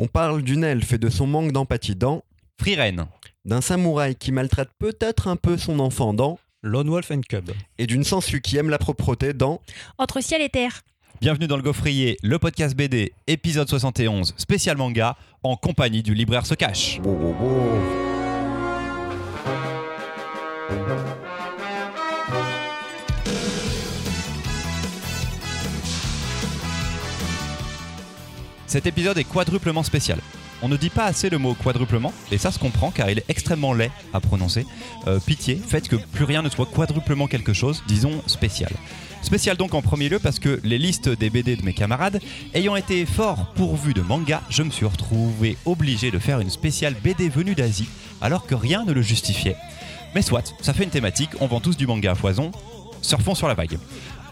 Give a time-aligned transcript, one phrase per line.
[0.00, 2.22] On parle d'une elfe et de son manque d'empathie dans,
[2.56, 3.08] Freeren.
[3.44, 7.50] d'un samouraï qui maltraite peut-être un peu son enfant dans, Lone Wolf and Cub.
[7.78, 9.60] et d'une sangsue qui aime la propreté dans.
[9.98, 10.82] Entre ciel et terre.
[11.20, 16.46] Bienvenue dans le Gaufrier, le podcast BD, épisode 71, spécial manga, en compagnie du libraire
[16.46, 17.00] Se Cache.
[28.68, 30.18] Cet épisode est quadruplement spécial.
[30.60, 33.24] On ne dit pas assez le mot quadruplement, et ça se comprend car il est
[33.30, 34.66] extrêmement laid à prononcer.
[35.06, 38.70] Euh, pitié, faites que plus rien ne soit quadruplement quelque chose, disons spécial.
[39.22, 42.20] Spécial donc en premier lieu parce que les listes des BD de mes camarades
[42.52, 46.94] ayant été fort pourvues de manga, je me suis retrouvé obligé de faire une spéciale
[47.02, 47.88] BD venue d'Asie
[48.20, 49.56] alors que rien ne le justifiait.
[50.14, 52.50] Mais soit, ça fait une thématique, on vend tous du manga à foison,
[53.00, 53.78] surfons sur la vague.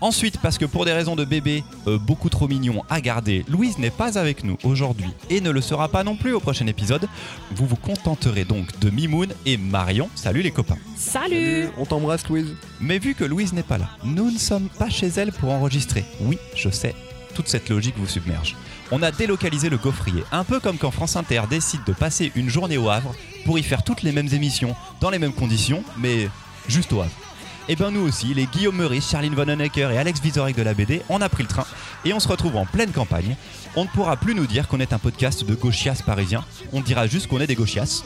[0.01, 3.79] Ensuite, parce que pour des raisons de bébé euh, beaucoup trop mignons à garder, Louise
[3.79, 7.09] n'est pas avec nous aujourd'hui et ne le sera pas non plus au prochain épisode.
[7.53, 10.11] Vous vous contenterez donc de Mimoun et Marion.
[10.15, 10.79] Salut les copains.
[10.97, 12.55] Salut On t'embrasse, Louise.
[12.81, 16.05] Mais vu que Louise n'est pas là, nous ne sommes pas chez elle pour enregistrer.
[16.21, 16.95] Oui, je sais,
[17.35, 18.55] toute cette logique vous submerge.
[18.93, 22.49] On a délocalisé le gaufrier, un peu comme quand France Inter décide de passer une
[22.49, 26.29] journée au Havre pour y faire toutes les mêmes émissions, dans les mêmes conditions, mais
[26.69, 27.26] juste au Havre.
[27.69, 31.03] Et ben nous aussi, les Guillaume Meurice, Charline Vonnenecker et Alex Vizorek de la BD,
[31.09, 31.67] on a pris le train
[32.05, 33.37] et on se retrouve en pleine campagne.
[33.75, 37.09] On ne pourra plus nous dire qu'on est un podcast de gauchias parisiens, on dira
[37.09, 38.05] juste qu'on est des gauchias.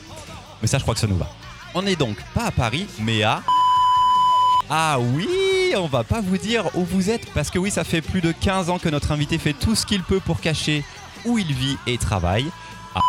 [0.63, 1.31] Mais ça je crois que ça nous va.
[1.75, 3.43] On est donc pas à Paris, mais à...
[4.71, 5.29] Ah oui,
[5.77, 8.33] on va pas vous dire où vous êtes, parce que oui, ça fait plus de
[8.33, 10.85] 15 ans que notre invité fait tout ce qu'il peut pour cacher
[11.27, 12.47] où il vit et travaille.
[12.95, 13.01] Ah,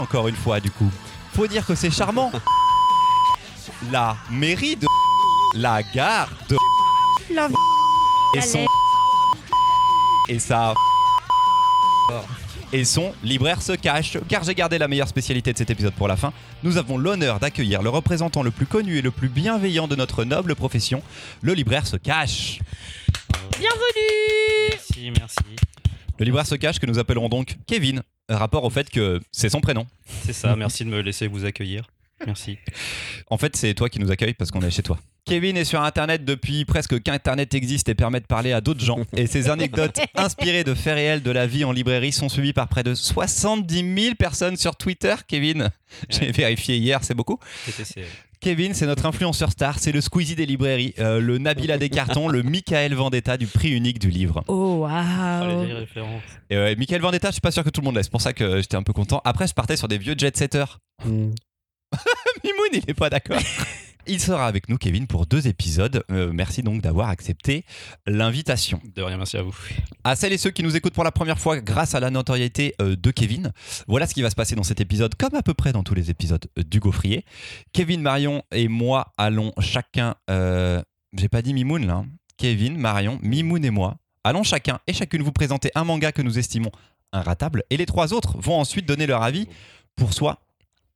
[0.00, 0.90] encore une fois, du coup.
[1.34, 2.30] Faut dire que c'est charmant.
[3.90, 4.86] La mairie de...
[5.54, 6.56] La gare de...
[7.34, 7.48] La
[8.34, 8.66] Et son...
[10.28, 10.74] Et ça...
[12.70, 16.06] Et son libraire se cache, car j'ai gardé la meilleure spécialité de cet épisode pour
[16.06, 16.34] la fin.
[16.62, 20.24] Nous avons l'honneur d'accueillir le représentant le plus connu et le plus bienveillant de notre
[20.24, 21.02] noble profession,
[21.40, 22.58] le libraire se cache.
[23.58, 25.56] Bienvenue Merci, merci.
[26.18, 29.62] Le libraire se cache que nous appellerons donc Kevin, rapport au fait que c'est son
[29.62, 29.86] prénom.
[30.26, 31.88] C'est ça, merci de me laisser vous accueillir.
[32.26, 32.58] Merci.
[33.30, 34.98] En fait, c'est toi qui nous accueilles parce qu'on est chez toi.
[35.28, 39.00] Kevin est sur Internet depuis presque qu'Internet existe et permet de parler à d'autres gens.
[39.14, 42.66] Et ses anecdotes inspirées de faits réels de la vie en librairie sont suivies par
[42.66, 45.14] près de 70 000 personnes sur Twitter.
[45.26, 45.68] Kevin,
[46.08, 47.38] j'ai vérifié hier, c'est beaucoup.
[47.66, 48.06] TTC.
[48.40, 52.28] Kevin, c'est notre influenceur star, c'est le Squeezie des librairies, euh, le Nabila des cartons,
[52.28, 54.44] le Michael Vendetta du prix unique du livre.
[54.46, 56.22] Oh Oh, les waouh vieilles références.
[56.48, 58.22] Et ouais, Michael Vendetta, je suis pas sûr que tout le monde l'ait, c'est pour
[58.22, 59.20] ça que j'étais un peu content.
[59.26, 60.78] Après, je partais sur des vieux jet-setters.
[61.04, 61.32] Hmm.
[62.44, 63.40] Mimoun, il est pas d'accord.
[64.08, 66.02] Il sera avec nous, Kevin, pour deux épisodes.
[66.10, 67.64] Euh, merci donc d'avoir accepté
[68.06, 68.80] l'invitation.
[68.94, 69.54] De rien, merci à vous.
[70.04, 72.74] À celles et ceux qui nous écoutent pour la première fois grâce à la notoriété
[72.80, 73.52] euh, de Kevin,
[73.86, 75.94] voilà ce qui va se passer dans cet épisode, comme à peu près dans tous
[75.94, 77.24] les épisodes euh, du Gaufrier.
[77.72, 80.14] Kevin, Marion et moi allons chacun.
[80.30, 80.82] euh,
[81.16, 81.94] J'ai pas dit Mimoun là.
[81.96, 82.06] hein.
[82.38, 86.38] Kevin, Marion, Mimoun et moi allons chacun et chacune vous présenter un manga que nous
[86.38, 86.70] estimons
[87.12, 89.48] inratable et les trois autres vont ensuite donner leur avis
[89.96, 90.38] pour soi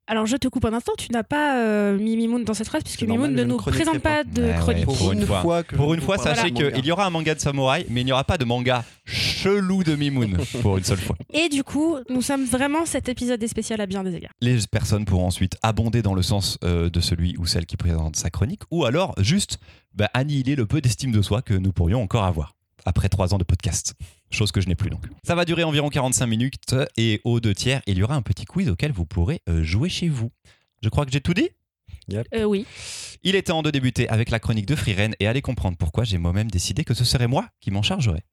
[0.05, 2.83] Alors je te coupe un instant, tu n'as pas euh, mis Mimoun dans cette phrase
[2.83, 4.17] puisque Mimoun ne nous présente pas.
[4.17, 4.55] pas de ouais.
[4.55, 4.85] chronique.
[4.85, 5.63] Pour une fois.
[5.63, 8.05] que Pour une ne fois, sachez qu'il y aura un manga de samouraï, mais il
[8.05, 11.15] n'y aura pas de manga chelou de Mimoun pour une seule fois.
[11.31, 14.33] Et du coup, nous sommes vraiment cet épisode est spécial à bien des égards.
[14.41, 18.17] Les personnes pourront ensuite abonder dans le sens euh, de celui ou celle qui présente
[18.17, 19.57] sa chronique, ou alors juste
[19.93, 23.37] bah, annihiler le peu d'estime de soi que nous pourrions encore avoir après trois ans
[23.37, 23.93] de podcast.
[24.33, 25.05] Chose que je n'ai plus donc.
[25.23, 28.45] Ça va durer environ 45 minutes et aux deux tiers, il y aura un petit
[28.45, 30.31] quiz auquel vous pourrez euh, jouer chez vous.
[30.81, 31.49] Je crois que j'ai tout dit?
[32.33, 32.65] Euh, oui.
[33.23, 36.17] Il est temps de débuter avec la chronique de Freeren et allez comprendre pourquoi j'ai
[36.17, 38.23] moi-même décidé que ce serait moi qui m'en chargerais.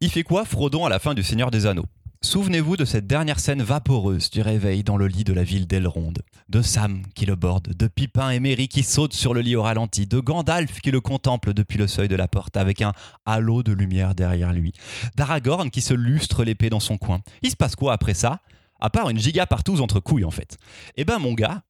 [0.00, 1.86] Il fait quoi Frodon à la fin du Seigneur des Anneaux?
[2.22, 6.12] Souvenez-vous de cette dernière scène vaporeuse du réveil dans le lit de la ville d'Elrond,
[6.50, 9.62] de Sam qui le borde, de Pipin et Merry qui sautent sur le lit au
[9.62, 12.92] ralenti, de Gandalf qui le contemple depuis le seuil de la porte avec un
[13.24, 14.74] halo de lumière derrière lui,
[15.16, 17.22] d'Aragorn qui se lustre l'épée dans son coin.
[17.40, 18.40] Il se passe quoi après ça?
[18.80, 20.58] À part une giga partouze entre couilles en fait.
[20.98, 21.62] Eh ben mon gars,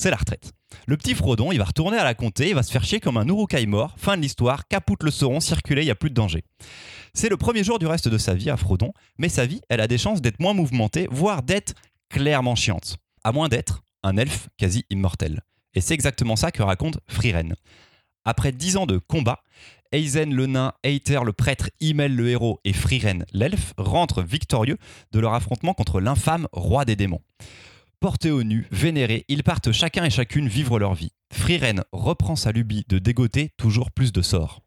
[0.00, 0.52] c'est la retraite.
[0.86, 3.18] Le petit Frodon, il va retourner à la comté, il va se faire chier comme
[3.18, 3.94] un Urukai mort.
[3.98, 6.42] Fin de l'histoire, capoute le Sauron, circuler, il n'y a plus de danger.
[7.12, 9.80] C'est le premier jour du reste de sa vie à Frodon, mais sa vie, elle
[9.80, 11.74] a des chances d'être moins mouvementée, voire d'être
[12.08, 12.96] clairement chiante.
[13.24, 15.42] À moins d'être un elfe quasi immortel.
[15.74, 17.54] Et c'est exactement ça que raconte Frieren.
[18.24, 19.42] Après dix ans de combat,
[19.92, 24.78] Aizen le nain, Aether le prêtre, Himmel le héros et Frieren l'elfe rentrent victorieux
[25.12, 27.20] de leur affrontement contre l'infâme roi des démons.
[28.00, 31.12] Portés au nu, vénérés, ils partent chacun et chacune vivre leur vie.
[31.34, 34.62] Frieren reprend sa lubie de dégoter toujours plus de sorts.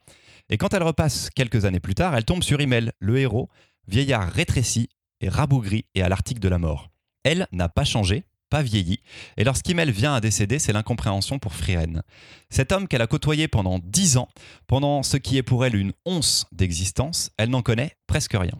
[0.51, 3.49] Et quand elle repasse quelques années plus tard, elle tombe sur Himmel, le héros,
[3.87, 4.87] vieillard rétréci
[5.19, 6.91] est rabougri et à l'article de la mort.
[7.23, 8.99] Elle n'a pas changé, pas vieilli,
[9.37, 12.03] et lorsqu'Imel vient à décéder, c'est l'incompréhension pour Friren.
[12.51, 14.29] Cet homme qu'elle a côtoyé pendant dix ans,
[14.67, 18.59] pendant ce qui est pour elle une once d'existence, elle n'en connaît presque rien.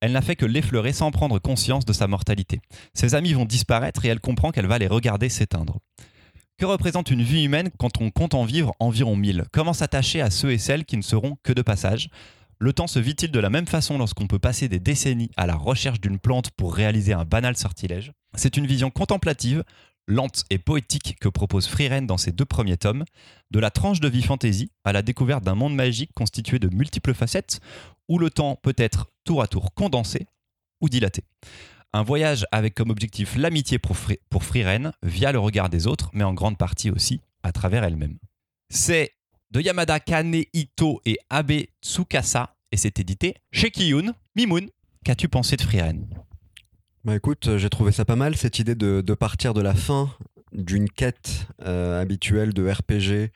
[0.00, 2.60] Elle n'a fait que l'effleurer sans prendre conscience de sa mortalité.
[2.94, 5.78] Ses amis vont disparaître et elle comprend qu'elle va les regarder s'éteindre.
[6.56, 10.30] Que représente une vie humaine quand on compte en vivre environ 1000 Comment s'attacher à
[10.30, 12.10] ceux et celles qui ne seront que de passage?
[12.60, 15.54] Le temps se vit-il de la même façon lorsqu'on peut passer des décennies à la
[15.54, 18.12] recherche d'une plante pour réaliser un banal sortilège?
[18.34, 19.62] C'est une vision contemplative,
[20.08, 23.04] lente et poétique que propose Frieren dans ses deux premiers tomes,
[23.50, 27.14] de la tranche de vie fantasy à la découverte d'un monde magique constitué de multiples
[27.14, 27.60] facettes,
[28.08, 30.26] où le temps peut être tour à tour condensé
[30.80, 31.22] ou dilaté.
[31.92, 33.96] Un voyage avec comme objectif l'amitié pour,
[34.42, 38.18] Frieren via le regard des autres, mais en grande partie aussi à travers elle-même.
[38.70, 39.12] C'est
[39.50, 44.14] de Yamada Kanehito et Abe Tsukasa et c'est édité chez Kiyun.
[44.36, 44.68] Mimoun,
[45.04, 46.06] qu'as-tu pensé de Frieren?
[47.04, 50.12] Bah écoute, euh, j'ai trouvé ça pas mal, cette idée de, partir de la fin
[50.52, 53.30] d'une quête euh, habituelle de RPG,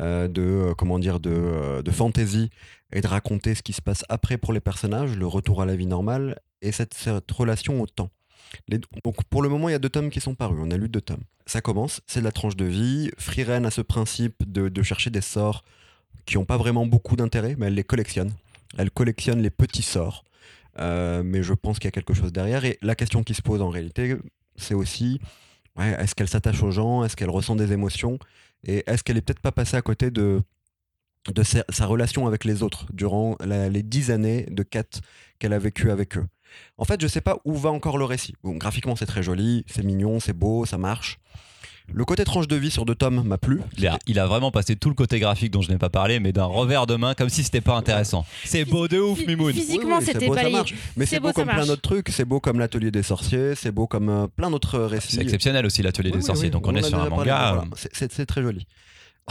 [0.00, 2.50] euh, de, comment dire, de, de fantasy,
[2.92, 5.74] et de raconter ce qui se passe après pour les personnages, le retour à la
[5.74, 6.96] vie normale, et cette,
[7.32, 8.10] relation au temps.
[8.68, 10.88] Donc pour le moment, il y a deux tomes qui sont parus, on a lu
[10.88, 11.24] deux tomes.
[11.44, 15.10] Ça commence, c'est de la tranche de vie, Frieren a ce principe de, de chercher
[15.10, 15.64] des sorts
[16.24, 18.32] qui n'ont pas vraiment beaucoup d'intérêt, mais elle les collectionne.
[18.76, 20.24] Elle collectionne les petits sorts.
[20.78, 22.64] Euh, mais je pense qu'il y a quelque chose derrière.
[22.64, 24.16] Et la question qui se pose en réalité,
[24.56, 25.20] c'est aussi
[25.80, 27.04] est-ce qu'elle s'attache aux gens?
[27.04, 28.18] Est-ce qu'elle ressent des émotions?
[28.64, 30.42] Et est-ce qu'elle est peut-être pas passée à côté de,
[31.42, 35.00] sa, relation avec les autres durant les dix années de quête
[35.38, 36.26] qu'elle a vécues avec eux?
[36.78, 38.34] En fait, je sais pas où va encore le récit.
[38.44, 41.18] Graphiquement, c'est très joli, c'est mignon, c'est beau, ça marche.
[41.92, 43.60] Le côté tranche de vie sur deux tomes m'a plu.
[43.76, 46.20] il a, il a vraiment passé tout le côté graphique dont je n'ai pas parlé,
[46.20, 48.26] mais d'un revers de main, comme si c'était pas intéressant.
[48.44, 49.52] C'est beau de ouf, Mimoun.
[49.54, 50.74] Physiquement, Oui, oui, c'est c'était beau, pas ça les- marche.
[50.96, 52.10] Mais c'est beau, comme plein d'autres trucs.
[52.10, 53.54] C'est beau comme l'atelier des sorciers.
[53.54, 55.16] C'est beau comme euh, plein d'autres récits.
[55.16, 57.08] C'est exceptionnel aussi l'atelier Oui, des oui, sorciers, oui, donc on, en est sur un
[57.08, 57.52] manga.
[57.54, 57.64] voilà.
[57.92, 58.66] C'est- très joli.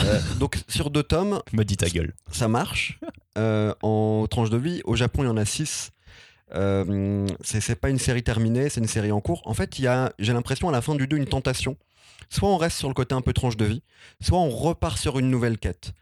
[0.01, 2.13] Euh, donc sur deux tomes, euh, Me dis ta gueule.
[2.31, 3.00] ça marche.
[3.38, 5.92] Euh, en tranche de vie, au Japon, il y en a six.
[6.56, 9.42] Euh, c'est pas une série terminée, c'est une série en cours.
[9.45, 11.77] En fait, il y a, j'ai l'impression à la fin du 2 une tentation.
[12.29, 13.81] Soit on reste sur le côté un peu tranche de vie,
[14.21, 15.94] soit on repart sur une nouvelle quête.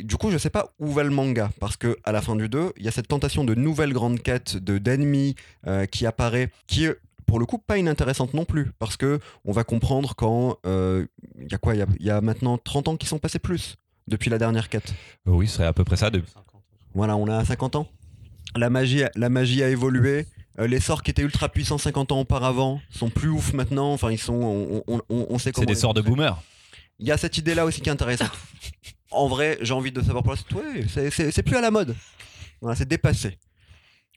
[0.00, 2.36] Et Du coup, je sais pas où va le manga, parce que à la fin
[2.36, 5.34] du 2, il y a cette tentation de nouvelle grande quête, de d'ennemis
[5.66, 6.96] euh, qui apparaît, qui est
[7.26, 11.06] pour le coup pas inintéressante non plus, parce que on va comprendre quand euh,
[11.38, 13.18] il y a quoi, il y a- il y, a maintenant 30 ans qui sont
[13.18, 13.76] passés plus
[14.06, 14.94] depuis la dernière quête.
[15.26, 16.08] Oui, ce serait à peu près ça.
[16.10, 16.22] De...
[16.94, 17.86] Voilà, on a 50 ans.
[18.56, 20.26] La magie, la magie a évolué.
[20.58, 23.92] Euh, les sorts qui étaient ultra puissants 50 ans auparavant sont plus ouf maintenant.
[23.92, 24.34] Enfin, ils sont.
[24.34, 25.66] On, on- on- on sait comment.
[25.68, 26.40] C'est des sorts de boomer.
[26.98, 28.32] Il y a cette idée-là aussi qui est intéressante.
[29.12, 30.52] en vrai, j'ai envie de savoir pour la suite.
[30.52, 31.94] Ouais, c'est plus à la mode.
[32.60, 33.38] Voilà, c'est dépassé.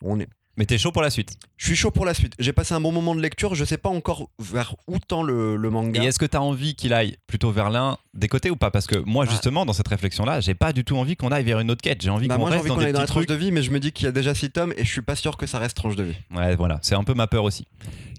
[0.01, 0.27] On est.
[0.61, 1.39] Mais t'es chaud pour la suite.
[1.57, 2.33] Je suis chaud pour la suite.
[2.37, 3.55] J'ai passé un bon moment de lecture.
[3.55, 6.03] Je sais pas encore vers où tend le, le manga.
[6.03, 8.69] Et est-ce que t'as envie qu'il aille plutôt vers l'un des côtés ou pas?
[8.69, 9.31] Parce que moi, Ah.
[9.31, 12.03] justement, dans cette réflexion-là, j'ai pas du tout envie qu'on aille vers une autre quête.
[12.03, 13.51] J'ai envie Bah, qu'on reste envie dans qu'on des aille dans la tranche de vie,
[13.51, 15.35] mais je me dis qu'il y a déjà 6 tomes et je suis pas sûr
[15.35, 16.15] que ça reste tranche de vie.
[16.29, 17.65] Ouais, voilà, c'est un peu ma peur aussi.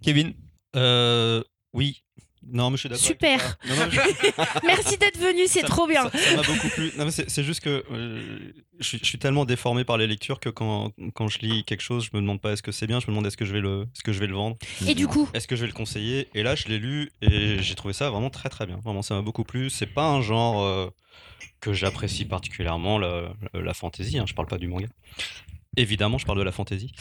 [0.03, 0.33] Kevin,
[0.75, 1.45] Euh,
[1.75, 2.03] oui.
[2.51, 3.05] Non, mais je suis d'accord.
[3.05, 3.59] Super.
[3.59, 3.69] toi.
[3.69, 6.11] Non, non, je- Merci d'être venu, c'est trop bien.
[6.11, 6.93] Ça m'a beaucoup plu.
[7.29, 10.93] C'est juste que euh, je, suis, je suis tellement déformé par les lectures que quand,
[11.15, 13.13] quand je lis quelque chose, je me demande pas est-ce que c'est bien, je me
[13.13, 14.57] demande est-ce que je vais le, est-ce que je vais le vendre,
[14.87, 16.29] Et du coup, est-ce que je vais le conseiller?
[16.35, 18.81] Et là, je l'ai lu et j'ai trouvé ça vraiment très très bien.
[18.85, 19.71] Vraiment, ça m'a beaucoup plu.
[19.71, 20.91] C'est pas un genre euh,
[21.61, 24.19] que j'apprécie particulièrement, la, la, fantasy.
[24.19, 24.89] Hein, je parle pas du manga.
[25.77, 26.93] Évidemment, je parle de la fantasy.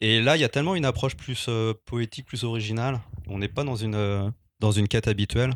[0.00, 3.00] Et là, il y a tellement une approche plus euh, poétique, plus originale.
[3.26, 4.30] On n'est pas dans une, euh,
[4.60, 5.52] dans une quête habituelle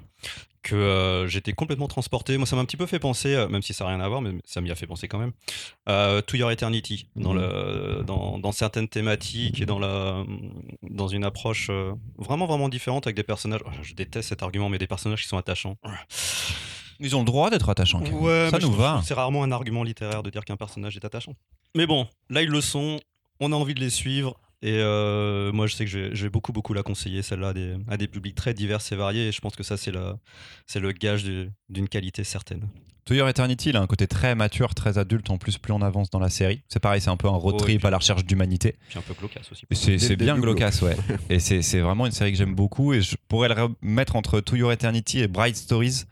[0.62, 2.36] que euh, j'étais complètement transporté.
[2.36, 4.08] Moi, ça m'a un petit peu fait penser, euh, même si ça n'a rien à
[4.08, 5.32] voir, mais ça m'y a fait penser quand même,
[5.88, 7.40] euh, To Your Eternity, dans, Mhm.
[7.40, 10.24] le, dans, dans certaines thématiques et dans, la,
[10.82, 13.60] dans une approche euh, vraiment, vraiment différente avec des personnages.
[13.64, 15.76] oh, je déteste cet argument, mais des personnages qui sont attachants.
[17.00, 18.02] ils ont le droit d'être attachants.
[18.02, 19.00] Ouais, ça nous va.
[19.04, 21.34] C'est rarement un argument littéraire de dire qu'un personnage est attachant.
[21.76, 22.98] Mais bon, là ils le sont,
[23.40, 24.38] on a envie de les suivre.
[24.60, 27.48] Et euh, moi je sais que je vais, je vais beaucoup beaucoup la conseiller celle-là
[27.48, 29.92] à des, à des publics très divers et variés et je pense que ça c'est
[29.92, 30.18] la-
[30.66, 32.68] c'est le gage du- d'une qualité certaine.
[33.04, 35.80] To Your Eternity, il a un côté très mature, très adulte en plus, plus on
[35.80, 36.60] avance dans la série.
[36.68, 38.74] C'est pareil, c'est un peu un road Oh, trip puis- à la recherche d'humanité.
[38.88, 39.64] Puis un peu glaucasse aussi.
[39.98, 40.96] C'est bien glaucasse, ouais.
[41.30, 42.92] Et c'est c'est vraiment une série que j'aime beaucoup.
[42.92, 46.02] Et je pourrais le remettre entre To Your Eternity et Bright Stories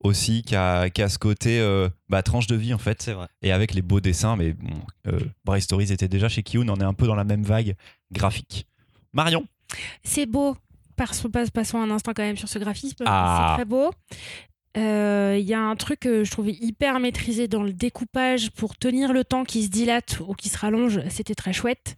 [0.00, 3.02] aussi, qui a, qui a ce côté euh, bah, tranche de vie en fait.
[3.02, 3.26] C'est vrai.
[3.42, 4.70] Et avec les beaux dessins, mais bon,
[5.08, 7.74] euh, Stories était déjà chez Kiyun, on est un peu dans la même vague
[8.12, 8.66] graphique.
[9.12, 9.46] Marion?
[10.02, 10.56] C'est beau.
[10.96, 11.30] Passons,
[11.78, 13.04] un instant quand même sur ce graphisme.
[13.06, 13.50] Ah.
[13.50, 13.90] C'est très beau.
[14.76, 18.76] Euh, Il y a un truc que je trouvais hyper maîtrisé dans le découpage pour
[18.76, 21.00] tenir le temps qui se dilate ou qui se rallonge.
[21.08, 21.94] C'était très chouette.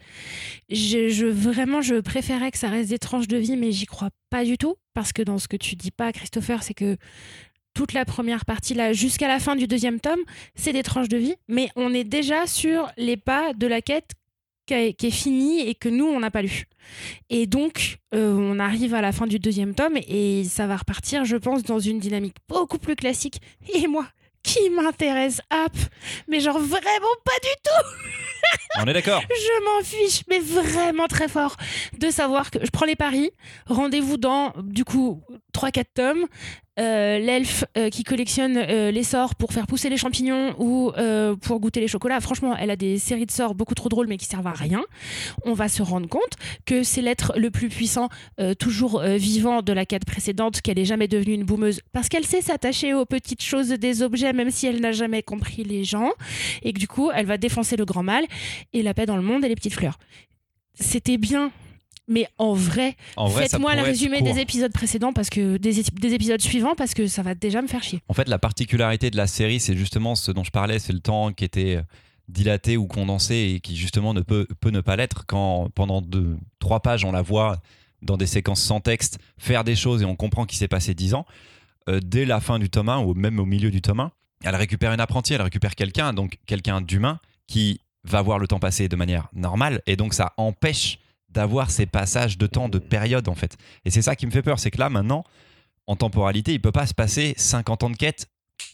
[0.69, 4.11] Je, je- vraiment, je préférais que ça reste des tranches de vie, mais j'y crois
[4.29, 4.77] pas du tout.
[4.93, 6.97] Parce que dans ce que tu dis pas, Christopher, c'est que
[7.81, 10.21] toute la première partie, là, jusqu'à la fin du deuxième tome,
[10.55, 14.11] c'est des tranches de vie, mais on est déjà sur les pas de la quête
[14.67, 16.67] qui, est finie et que nous, on n'a pas lu.
[17.31, 21.25] Et donc, euh, on arrive à la fin du deuxième tome et ça va repartir,
[21.25, 23.41] je pense, dans une dynamique beaucoup plus classique.
[23.73, 24.05] Et moi,
[24.43, 25.77] qui m'intéresse App
[26.29, 31.29] Mais genre vraiment pas du tout On est d'accord Je m'en fiche, mais vraiment très
[31.29, 31.57] fort
[31.99, 33.31] de savoir que je prends les paris.
[33.67, 36.27] Rendez-vous dans, du coup, 3-4 tomes.
[36.79, 40.93] Euh, L'elfe euh, qui collectionne euh, les sorts pour faire pousser les champignons ou
[41.43, 42.21] pour goûter les chocolats.
[42.21, 44.83] Franchement, elle a des séries de sorts beaucoup trop drôles mais qui servent à rien.
[45.45, 48.09] On va se rendre compte que c'est l'être le plus puissant,
[48.59, 52.41] toujours vivant de la quête précédente, qu'elle est jamais devenue une boumeuse parce qu'elle sait
[52.41, 56.13] s'attacher aux petites choses des objets même si elle n'a jamais compris les gens
[56.63, 58.25] et que du coup, elle va défoncer le grand mal
[58.73, 59.99] et la paix dans le monde et les petites fleurs.
[60.75, 61.53] C'était bien.
[62.11, 62.97] Mais en vrai,
[63.37, 65.79] faites-moi le résumé des épisodes précédents parce que des
[66.13, 68.03] épisodes suivants parce que ça va déjà me faire chier.
[68.09, 70.99] En fait, la particularité de la série, c'est justement ce dont je parlais, c'est le
[70.99, 71.83] temps qui était euh,
[72.29, 76.37] dilaté ou condensé et qui justement ne peut, peut ne pas l'être quand pendant deux,
[76.59, 77.61] trois pages on la voit
[78.03, 81.15] dans des séquences sans texte faire des choses et on comprend qu'il s'est passé dix
[81.15, 81.27] ans.
[81.89, 84.11] Euh, dès la fin du tome 1 ou même au milieu du tome 1,
[84.45, 88.59] elle récupère une apprentie, elle récupère quelqu'un, donc quelqu'un d'humain qui va voir le temps
[88.59, 90.99] passer de manière normale et donc ça empêche
[91.31, 93.57] d'avoir ces passages de temps, de période en fait.
[93.85, 95.25] Et c'est ça qui me fait peur, c'est que là maintenant,
[95.87, 98.27] en temporalité, il peut pas se passer 50 ans de quête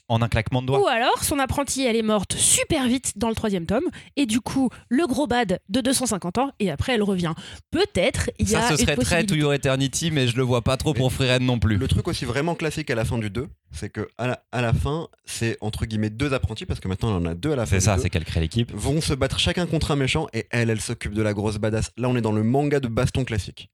[0.09, 0.81] en un claquement de doigts.
[0.81, 3.85] Ou alors, son apprentie, elle est morte super vite dans le troisième tome,
[4.17, 7.33] et du coup, le gros bad de 250 ans, et après, elle revient.
[7.71, 9.25] Peut-être, il y a Ça, ce une serait très.
[9.25, 11.77] To Your Eternity, mais je le vois pas trop pour Freeren non plus.
[11.77, 14.63] Le truc aussi vraiment classique à la fin du 2, c'est que à la, à
[14.63, 17.57] la fin, c'est entre guillemets deux apprentis, parce que maintenant on en a deux à
[17.57, 17.77] la fin.
[17.77, 18.73] C'est ça, c'est qu'elle crée l'équipe.
[18.73, 21.91] Vont se battre chacun contre un méchant et elle, elle s'occupe de la grosse badass.
[21.97, 23.71] Là, on est dans le manga de baston classique.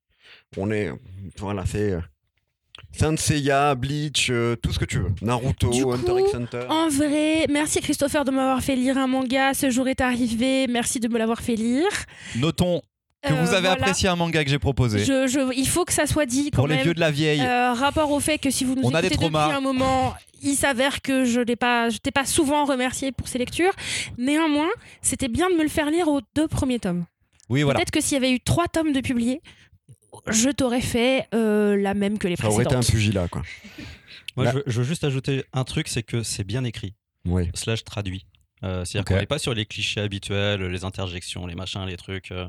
[0.56, 0.90] On est.
[1.38, 1.98] Voilà, c'est.
[2.92, 5.12] Saint Seiya, Bleach, euh, tout ce que tu veux.
[5.22, 6.66] Naruto, Du coup, Hunter x Hunter.
[6.68, 9.54] En vrai, merci Christopher de m'avoir fait lire un manga.
[9.54, 10.66] Ce jour est arrivé.
[10.68, 11.88] Merci de me l'avoir fait lire.
[12.36, 12.82] Notons
[13.26, 13.72] que Euh, vous avez voilà.
[13.82, 14.98] apprécié un manga que j'ai proposé.
[14.98, 17.40] Je, je- il faut que ça soit dit quand Pour les vieux de la vieille.
[17.40, 20.12] Euh, rapport au fait que si vous nous On a des écoutez depuis un moment,
[20.42, 23.72] il s'avère que je n'ai pas, je t'ai pas souvent remercié pour ces lectures.
[24.18, 24.70] Néanmoins,
[25.02, 27.04] c'était bien de me le faire lire aux deux premiers tomes.
[27.48, 27.78] oui, voilà.
[27.78, 29.40] Peut-être que s'il y avait eu trois tomes de publiés,
[30.28, 33.42] je t'aurais fait euh, la même que les Ça aurait été un pugilat, quoi.
[34.36, 36.94] Moi, Là- je, veux, je veux juste ajouter un truc, c'est que c'est bien écrit,
[37.26, 37.50] Oui.
[37.54, 38.26] slash traduit.
[38.64, 39.08] Euh, C'est-à-dire Ok.
[39.08, 42.46] qu'on n'est pas sur les clichés habituels, les interjections, les machins, les trucs, euh,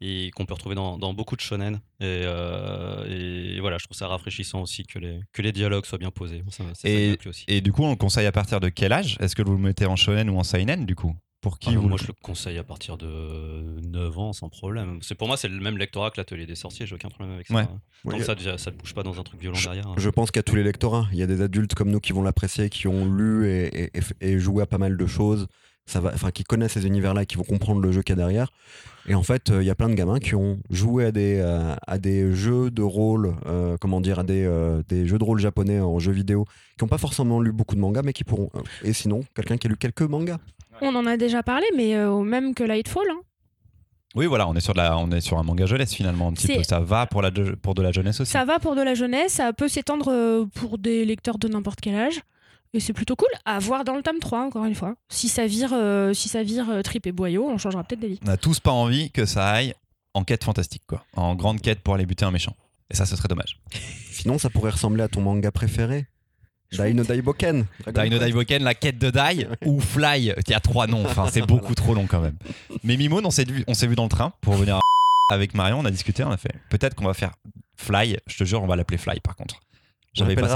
[0.00, 1.80] et qu'on peut retrouver dans, dans beaucoup de shonen.
[1.98, 3.04] Et, euh,
[3.56, 6.42] et voilà, je trouve ça rafraîchissant aussi que les, que les dialogues soient bien posés.
[6.42, 7.44] Moi, ça- ça- ça Et- m'a plu aussi.
[7.48, 9.16] Et du coup, on le conseille à partir de quel âge?
[9.20, 11.16] Est-ce que vous le mettez en shonen ou en seinen du coup?
[11.40, 14.98] Pour qui Ah vous moi, je le conseille à partir de 9 ans sans problème.
[15.00, 16.86] C'est pour moi, c'est le même lectorat que l'atelier des sorciers.
[16.86, 17.54] J'ai aucun problème avec ça.
[17.54, 17.64] Ouais.
[17.64, 19.86] Tant Ouais, que ça, déjà, ça te bouge pas dans un truc violent derrière.
[19.86, 19.94] hein.
[19.96, 22.22] Je pense qu'à tous les lectorats, il y a des adultes comme nous qui vont
[22.22, 25.46] l'apprécier, qui ont lu et, et- et- et joué à pas mal de choses,
[25.86, 28.18] ça va, enfin qui connaissent ces univers-là, et qui vont comprendre le jeu qu'il y
[28.18, 28.52] a derrière.
[29.08, 31.38] Et en fait, euh, il y a plein de gamins qui ont joué à des,
[31.42, 35.24] euh, à des jeux de rôle, euh, comment dire, à des, euh, des jeux de
[35.24, 36.44] rôle japonais en jeux vidéo,
[36.76, 38.50] qui n'ont pas forcément lu beaucoup de mangas, mais qui pourront.
[38.82, 40.38] et sinon, quelqu'un qui a lu quelques mangas.
[40.82, 43.06] On en a déjà parlé, mais euh, au même que Lightfall.
[43.10, 43.20] hein.
[44.16, 46.32] Oui, voilà, on est sur de la, on est sur un manga jeunesse finalement un
[46.32, 46.62] petit C'est- peu.
[46.64, 48.32] Ça va pour la de- pour de la jeunesse aussi.
[48.32, 51.80] Ça va pour de la jeunesse, ça peut s'étendre euh, pour des lecteurs de n'importe
[51.80, 52.20] quel âge.
[52.72, 54.94] Et c'est plutôt cool à voir dans le tome 3, encore une fois.
[55.08, 58.18] Si ça vire, euh, si ça vire euh, trip et boyau, on changera peut-être d'avis.
[58.22, 59.74] On n'a tous pas envie que ça aille
[60.14, 62.54] en quête fantastique quoi, en grande quête pour aller buter un méchant.
[62.90, 63.60] Et ça, ce serait dommage.
[64.10, 66.06] Sinon, ça pourrait ressembler à ton manga préféré.
[66.72, 67.66] Dai no Daiboken.
[67.92, 68.18] Dai no.
[68.18, 70.34] Daiboken, la quête de Dai ou Fly.
[70.46, 72.36] Il y a trois noms, enfin c'est beaucoup trop long quand même.
[72.84, 74.80] Mais Mimoun, on s'est vu, on s'est vu dans le train pour venir à
[75.34, 77.32] avec Marion, on a discuté, on a fait peut-être qu'on va faire
[77.76, 79.60] Fly, je te jure, on va l'appeler Fly par contre.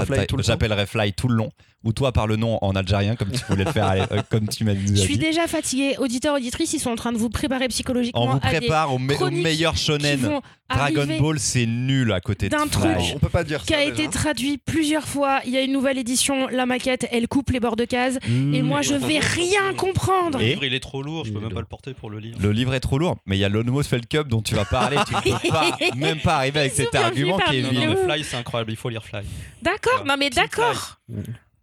[0.05, 1.49] Fly J'appellerai Fly tout le long
[1.85, 4.63] ou toi par le nom en algérien comme tu voulais le faire euh, comme tu
[4.65, 4.95] m'as dit.
[4.95, 5.95] Je suis déjà fatiguée.
[5.99, 8.93] Auditeurs, auditrices, ils sont en train de vous préparer psychologiquement On vous à des prépare
[8.93, 10.39] au, me- au chroniques meilleur shonen.
[10.67, 12.69] Dragon Ball, c'est nul à côté de d'un Fly.
[12.71, 13.77] truc On peut pas dire qui ça.
[13.79, 15.41] a été traduit plusieurs fois.
[15.45, 18.17] Il y a une nouvelle édition, la maquette, elle coupe les bords de case.
[18.27, 20.39] Et moi, je vais rien comprendre.
[20.39, 21.53] Le livre, il est trop lourd, je peux même lourd.
[21.55, 22.35] pas le porter pour le lire.
[22.39, 24.65] Le livre est trop lourd, mais il y a l'Almost Felt Cup dont tu vas
[24.65, 24.97] parler.
[25.07, 28.23] Tu peux pas, même pas arriver avec cet argument qui est Non, non, mais Fly,
[28.23, 29.21] c'est incroyable, il faut lire Fly.
[29.61, 30.97] D'accord, non mais d'accord.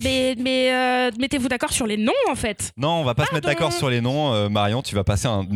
[0.03, 2.73] Mais, mais euh, mettez-vous d'accord sur les noms en fait.
[2.77, 4.33] Non, on va pas se mettre d'accord sur les noms.
[4.35, 5.47] Euh, Marion, tu vas passer un,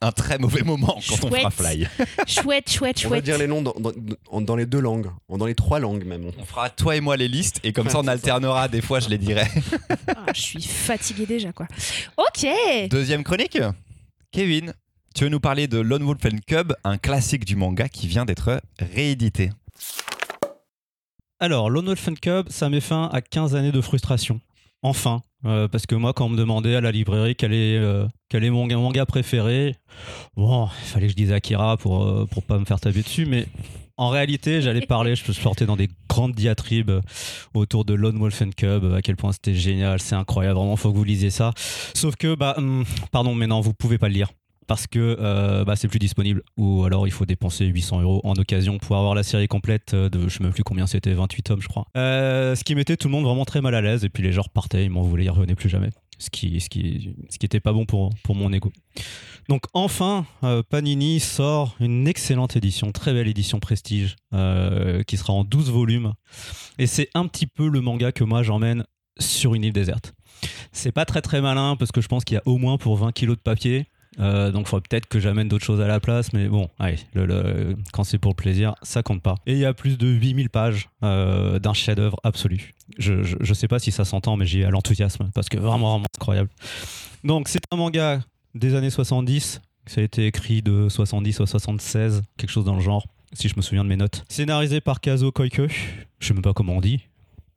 [0.00, 1.40] un très mauvais moment quand on Chouette.
[1.40, 1.88] fera Fly.
[2.26, 3.24] Chouette, chouette, On va chouette.
[3.24, 6.30] dire les noms dans, dans- dans les deux langues, dans les trois langues même.
[6.38, 8.68] On fera toi et moi les listes et comme ça on alternera.
[8.68, 9.44] Des fois, je les dirai.
[10.14, 11.66] Ah, je suis fatiguée déjà quoi.
[12.16, 12.46] Ok.
[12.90, 13.58] Deuxième chronique.
[14.30, 14.72] Kevin,
[15.14, 18.24] tu veux nous parler de Lone Wolf and Cub, un classique du manga qui vient
[18.24, 19.50] d'être réédité.
[21.42, 24.40] Alors, Lone Wolf and Cub, ça met fin à 15 années de frustration.
[24.82, 25.22] Enfin.
[25.44, 28.68] Euh, parce que moi, quand on me demandait à la librairie quel est, euh, mon
[28.68, 29.74] ga- manga préféré,
[30.36, 33.26] bon, il fallait que je dise Akira pour, euh, pour pas me faire taper dessus,
[33.26, 33.48] mais
[33.96, 36.92] en réalité, j'allais parler, je sortais dans des grandes diatribes
[37.54, 40.92] autour de Lone Wolf and Cub, à quel point c'était génial, c'est incroyable, vraiment, faut
[40.92, 41.50] que vous lisiez ça.
[41.92, 44.28] Sauf que, bah, hum, pardon, mais non, vous pouvez pas le lire.
[44.66, 48.34] Parce que euh, bah, c'est plus disponible, ou alors il faut dépenser 800 euros en
[48.34, 51.42] occasion pour avoir la série complète euh, de je sais même plus combien c'était, 28
[51.42, 51.86] tomes je crois.
[51.96, 54.32] Euh, ce qui mettait tout le monde vraiment très mal à l'aise, et puis les
[54.32, 55.90] gens repartaient, ils m'en voulaient, ils revenaient plus jamais.
[56.18, 58.70] Ce qui, ce était pas bon pour, mon ego.
[59.48, 64.14] Donc enfin, euh, Panini sort une excellente édition, très belle édition prestige,
[65.06, 66.12] qui sera en 12 volumes.
[66.78, 68.84] Et c'est un petit peu le manga que moi j'emmène
[69.18, 70.14] sur une île déserte.
[70.72, 72.96] C'est pas très très malin parce que je pense qu'il y a au moins pour
[72.96, 73.86] 20 kilos de papier.
[74.20, 76.98] Euh, donc il faudrait peut-être que j'amène d'autres choses à la place, mais bon, allez,
[77.14, 79.36] le- le- quand c'est pour le plaisir, ça compte pas.
[79.46, 82.74] Et il y a plus de 8000 pages euh, d'un chef-d'œuvre absolu.
[82.98, 85.90] Je, je, je sais pas si ça s'entend, mais j'ai à l'enthousiasme parce que vraiment,
[85.92, 86.50] vraiment incroyable.
[87.24, 88.20] Donc c'est un manga
[88.54, 92.82] des années 70, ça a été écrit de 70 à 76, quelque chose dans le
[92.82, 94.24] genre, si je me souviens de mes notes.
[94.28, 95.62] Scénarisé par Kazo Koike,
[96.18, 97.00] je sais même pas comment on dit.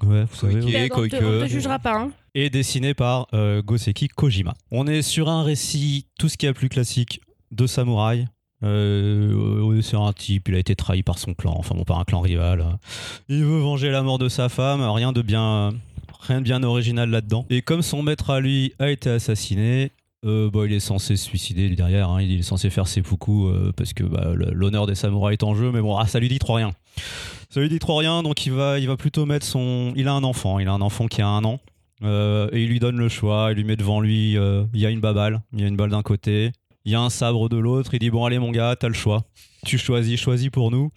[0.04, 0.88] Ouais, vous savez.
[0.90, 1.16] Koike.
[1.16, 1.96] on, te jugera pas.
[1.98, 2.12] Hein.
[2.38, 4.56] Et dessiné par euh, Goseki Kojima.
[4.70, 8.27] On est sur un récit, tout ce qui est plus classique, de samouraï.
[8.62, 11.86] Euh, on est sur un type, il a été trahi par son clan, enfin bon,
[11.86, 12.77] par un clan rival.
[13.30, 15.74] Il veut venger la mort de sa femme, rien de bien,
[16.20, 17.46] rien de bien original là-dedans.
[17.50, 19.94] Et comme son maître à lui a été assassiné,
[20.25, 22.22] euh, bah, il est censé se suicider derrière, hein.
[22.22, 25.56] il est censé faire ses poucous euh, parce que bah, l'honneur des samouraïs est en
[25.56, 26.74] jeu, mais bon, ah, ça lui dit trop rien.
[27.50, 29.94] Ça lui dit trop rien, donc il va, il va plutôt mettre son.
[29.96, 31.62] Il a un enfant, il a un enfant qui a un an.
[32.04, 34.86] Euh, et il lui donne le choix, il lui met devant lui, euh, il y
[34.86, 36.52] a une baballe, il y a une balle d'un côté,
[36.84, 38.94] il y a un sabre de l'autre, il dit bon allez mon gars, t'as le
[38.94, 39.24] choix,
[39.66, 40.92] tu choisis, choisis pour nous.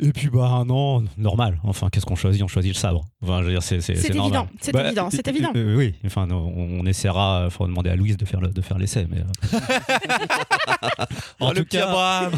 [0.00, 2.42] Et puis bah non, normal, enfin qu'est-ce qu'on choisit?
[2.42, 3.04] On choisit le sabre.
[3.22, 4.40] Enfin je veux dire c'est c'est- C'est c'est normal.
[4.42, 5.52] évident, c'est Bah, évident, c'est euh, évident.
[5.54, 8.60] euh, oui, enfin on, on essaiera, il faudra demander à Louise de faire le- de
[8.62, 9.06] faire l'essai.
[9.10, 9.58] Mais euh.
[11.40, 12.30] en, Oh, le tout cas,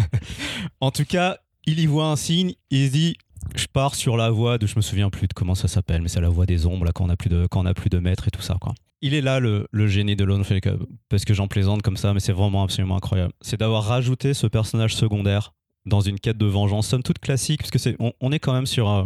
[0.80, 3.16] en tout cas, il y voit un signe, il se dit
[3.54, 6.08] je pars sur la voie de je me souviens plus de comment ça s'appelle mais
[6.08, 7.98] c'est la voie des ombres là quand on a plus de quand a plus de
[7.98, 8.56] maîtres et tout ça.
[9.00, 10.44] Il est là le, génie de Lone
[11.08, 13.32] parce que j'en plaisante comme ça mais c'est vraiment absolument incroyable.
[13.40, 15.52] C'est d'avoir rajouté ce personnage secondaire
[15.86, 18.66] dans une quête de vengeance somme toute classique parce que c'est on, est quand même
[18.66, 19.04] sur euh,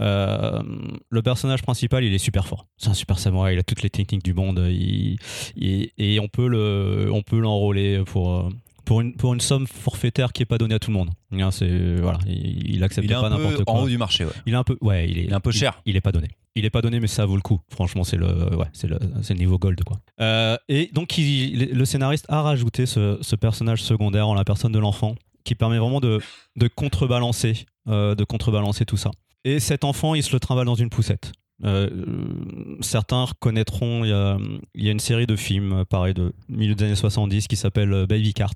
[0.00, 0.62] euh,
[1.10, 3.90] le personnage principal il est super fort c'est un super samouraï il a toutes les
[3.90, 8.48] techniques du monde et on peut le on peut l'enrôler pour euh,
[8.86, 11.10] pour une, pour une somme forfaitaire qui est pas donnée à tout le monde.
[11.32, 13.82] Hein, c'est voilà, il, il accepte Il est pas n'importe en quoi.
[13.82, 14.24] haut du marché.
[14.24, 14.32] ouais.
[14.46, 15.82] Il est un peu ouais, il est, Il est un peu cher.
[15.84, 16.28] Il, il est pas donné.
[16.54, 17.60] Il est pas donné, mais ça vaut le coup.
[17.70, 19.98] Franchement, c'est le ouais, c'est le, c'est le niveau gold quoi.
[20.22, 24.72] Euh, et donc il- le scénariste a rajouté ce, ce personnage secondaire en la personne
[24.72, 26.18] de l'enfant qui permet vraiment de,
[26.56, 29.10] de contrebalancer euh, de contrebalancer tout ça.
[29.44, 31.32] Et cet enfant, il se le trimballe dans une poussette.
[31.64, 34.36] Euh, euh, certains reconnaîtront, il y, a,
[34.74, 37.56] il y a une série de films, euh, pareil, de milieu des années 70 qui
[37.56, 38.54] s'appelle Baby Cart,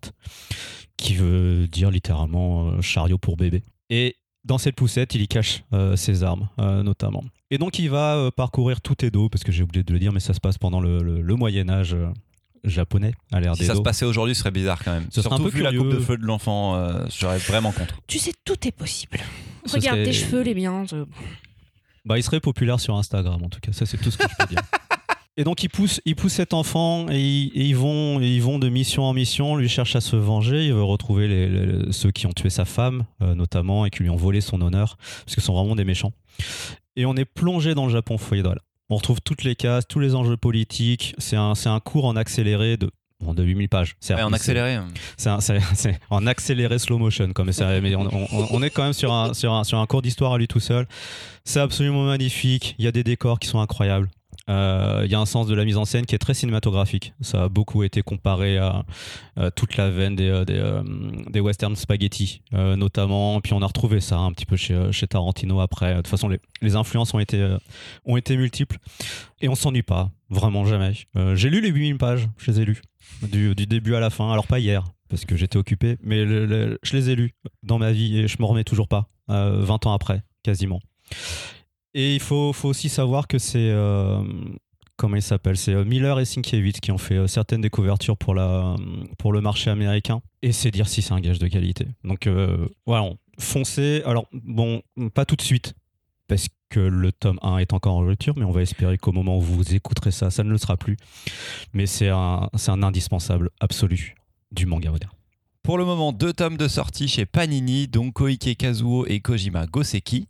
[0.97, 3.63] qui veut dire littéralement euh, chariot pour bébé.
[3.89, 7.25] Et dans cette poussette, il y cache euh, ses armes, euh, notamment.
[7.51, 10.13] Et donc, il va euh, parcourir tout Edo, parce que j'ai oublié de le dire,
[10.13, 12.07] mais ça se passe pendant le, le- le Moyen-Âge euh,
[12.65, 15.07] japonais, à l'ère Si ça se passait aujourd'hui, ce serait bizarre quand même.
[15.11, 15.95] Ce serait un Surtout peu vu la coupe curieux.
[15.99, 17.97] de feu de l'enfant, euh, je serais vraiment contre.
[18.07, 19.19] Tu sais, tout est possible.
[19.65, 20.85] Ce Regarde serait- tes cheveux, les miens.
[20.91, 21.05] je-
[22.05, 23.73] Bah, il serait populaire sur Instagram, en tout cas.
[23.73, 24.63] Ça, c'est tout ce que je peux dire.
[25.37, 28.43] Et donc, il pousse, il pousse cet enfant et, ils- et ils, vont, et ils
[28.43, 29.57] vont de mission en mission.
[29.57, 30.67] Lui cherche à se venger.
[30.67, 34.03] Il veut retrouver les- les- ceux qui ont tué sa femme, euh, notamment, et qui
[34.03, 36.13] lui ont volé son honneur, parce que ce sont vraiment des méchants.
[36.97, 38.59] Et on est plongé dans le Japon féodal.
[38.91, 41.15] On retrouve toutes les cases, tous les enjeux politiques.
[41.19, 43.97] C'est un, c'est un cours en accéléré de, de 8000 pages.
[44.09, 44.79] Ouais, en accéléré.
[45.17, 47.51] c'est en accéléré slow motion, comme
[47.83, 50.33] mais on, on- on est quand même sur un, sur un, sur un cours d'histoire
[50.35, 50.87] à lui tout seul.
[51.45, 52.75] C'est absolument magnifique.
[52.79, 54.09] Il y a des décors qui sont incroyables.
[54.49, 57.13] Euh, il y a un sens de la mise en scène qui est très cinématographique.
[57.21, 58.85] Ça a beaucoup été comparé à,
[59.37, 60.83] à toute la veine des, euh, des, euh,
[61.29, 63.41] des western spaghetti, euh, notamment.
[63.41, 65.91] Puis on a retrouvé ça un petit peu chez, chez Tarantino après.
[65.93, 67.57] De toute façon, les, les influences ont été,
[68.07, 68.79] ont été multiples.
[69.41, 70.95] Et on s'ennuie pas, vraiment jamais.
[71.17, 72.83] Euh, J'ai lu les 8000 pages, je les ai lues,
[73.23, 74.31] du, du début à la fin.
[74.33, 78.19] Alors pas hier, parce que j'étais occupé, mais je les ai lus dans ma vie
[78.19, 80.81] et je me remets toujours pas, euh, 20 ans après, quasiment.
[81.95, 83.71] Et il faut, faut aussi savoir que c'est.
[83.71, 84.23] euh,
[84.97, 88.35] comment s'appelle C'est euh, Miller et Sienkiewicz qui ont fait euh, certaines des couvertures pour,
[88.35, 88.77] la,
[89.19, 90.21] pour le marché américain.
[90.43, 91.87] Et c'est dire si c'est un gage de qualité.
[92.05, 94.03] Donc euh, voilà, on- foncez.
[94.07, 94.83] Alors, bon,
[95.15, 95.75] pas tout de suite,
[96.31, 99.37] parce que le tome 1 est encore en lecture, mais on va espérer qu'au moment
[99.37, 100.97] où vous écouterez ça, ça ne le sera plus.
[101.75, 104.15] Mais c'est un, c'est un indispensable absolu
[104.53, 105.13] du manga moderne.
[105.65, 110.29] Pour le moment, deux tomes de sortie chez Panini, donc Koike Kazuo et Kojima Goseki.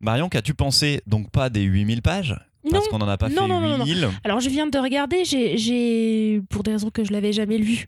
[0.00, 3.42] Marion, qu'as-tu pensé Donc pas des 8000 pages, Non, parce qu'on n'en a pas Non,
[3.42, 3.84] fait non, non, non.
[3.84, 4.08] 8000.
[4.24, 7.86] Alors je viens de regarder, j'ai- j'ai, pour des raisons que je l'avais jamais lu,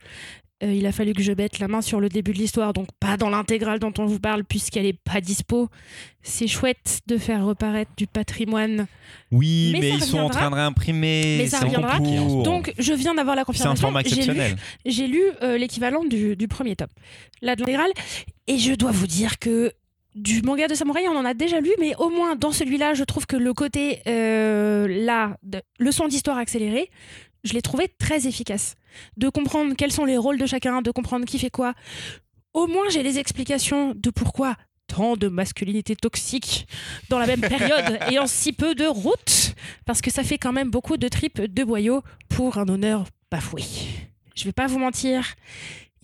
[0.72, 3.16] il a fallu que je mette la main sur le début de l'histoire, donc pas
[3.16, 5.68] dans l'intégrale dont on vous parle puisqu'elle est pas dispo.
[6.22, 8.87] C'est chouette de faire reparaître du patrimoine.
[9.31, 11.37] Oui, Mais ils sont en train de réimprimer.
[11.38, 11.98] Mais ça reviendra.
[11.98, 13.83] Donc je viens d'avoir la c'est un confirmation.
[13.88, 14.57] format J'ai lu, exceptionnel.
[14.87, 16.88] j'ai lu euh, l'équivalent du, du premier tome,
[17.42, 17.90] là de l'intégrale,
[18.46, 19.72] et je dois vous dire que
[20.14, 23.03] du manga de samouraï, on en a déjà lu, mais au moins dans celui-là, je
[23.05, 26.88] trouve que le côté euh, là, de leçon d'histoire accélérée,
[27.45, 28.75] je l'ai trouvé très efficace.
[29.17, 31.75] De comprendre quels sont les rôles de chacun, de comprendre qui fait quoi.
[32.53, 36.67] Au moins, j'ai les explications de pourquoi tant de masculinité toxique
[37.09, 39.55] dans la même période et en si peu de route,
[39.87, 43.63] parce que ça fait quand même beaucoup de tripes de boyaux pour un honneur bafoué.
[44.35, 45.35] Je vais pas vous mentir,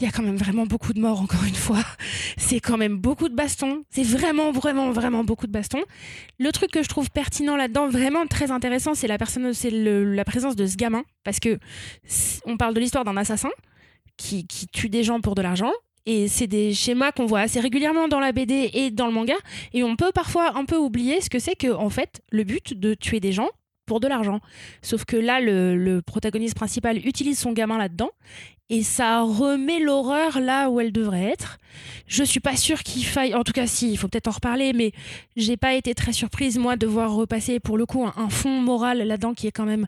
[0.01, 1.85] il y a quand même vraiment beaucoup de morts, encore une fois.
[2.39, 3.85] C'est quand même beaucoup de bastons.
[3.91, 5.83] C'est vraiment, vraiment, vraiment beaucoup de bastons.
[6.39, 10.77] Le truc que je trouve pertinent là-dedans, vraiment très intéressant, c'est la, présence de ce
[10.77, 11.05] gamin.
[11.23, 11.59] Parce que
[12.47, 13.51] on parle de l'histoire d'un assassin
[14.17, 15.73] qui, tue des gens pour de l'argent.
[16.07, 19.37] Et c'est des schémas qu'on voit assez régulièrement dans la BD et dans le manga.
[19.75, 22.73] Et on peut parfois un peu oublier ce que c'est que, en fait, le but
[22.73, 23.51] de tuer des gens
[23.85, 24.41] pour de l'argent.
[24.81, 28.11] Sauf que là, le protagoniste principal utilise son gamin là-dedans.
[28.71, 31.59] Et ça remet l'horreur là où elle devrait être.
[32.07, 33.35] Je suis pas sûre qu'il faille.
[33.35, 34.93] En tout cas, si, il faut peut-être en reparler, mais
[35.37, 38.99] j'ai pas été très surprise, moi, de voir repasser pour le coup un, fond moral
[38.99, 39.87] là-dedans qui est quand même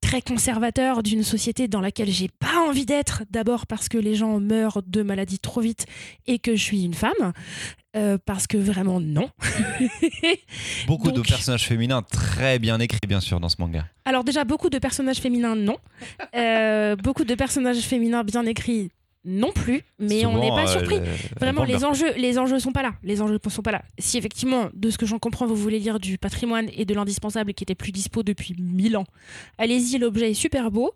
[0.00, 3.24] très conservateur d'une société dans laquelle j'ai pas envie d'être.
[3.30, 5.86] D'abord parce que les gens meurent de maladies trop vite
[6.28, 7.32] et que je suis une femme.
[7.96, 9.30] Euh, parce que vraiment, non.
[10.86, 13.86] Beaucoup de personnages féminins très bien écrits, bien sûr, dans ce manga.
[14.04, 15.76] Alors déjà, beaucoup de personnages féminins, non.
[16.36, 18.90] Euh, beaucoup de personnages féminins bien écrits,
[19.24, 19.82] non plus.
[19.98, 21.00] Mais on n'est pas euh, surpris.
[21.40, 22.94] Vraiment, le les enjeux, les enjeux sont pas là.
[23.02, 23.82] Les enjeux sont pas là.
[23.98, 27.54] Si effectivement, de ce que j'en comprends, vous voulez lire du patrimoine et de l'indispensable
[27.54, 29.06] qui était plus dispo depuis mille ans,
[29.58, 30.92] allez-y, l'objet est super beau.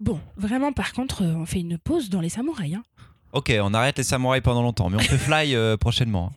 [0.00, 2.74] Bon, vraiment, par contre, on fait une pause dans les samouraïs.
[2.74, 2.82] hein.
[3.32, 6.32] Ok, on arrête les samouraïs pendant longtemps, mais on fait Fly euh, prochainement.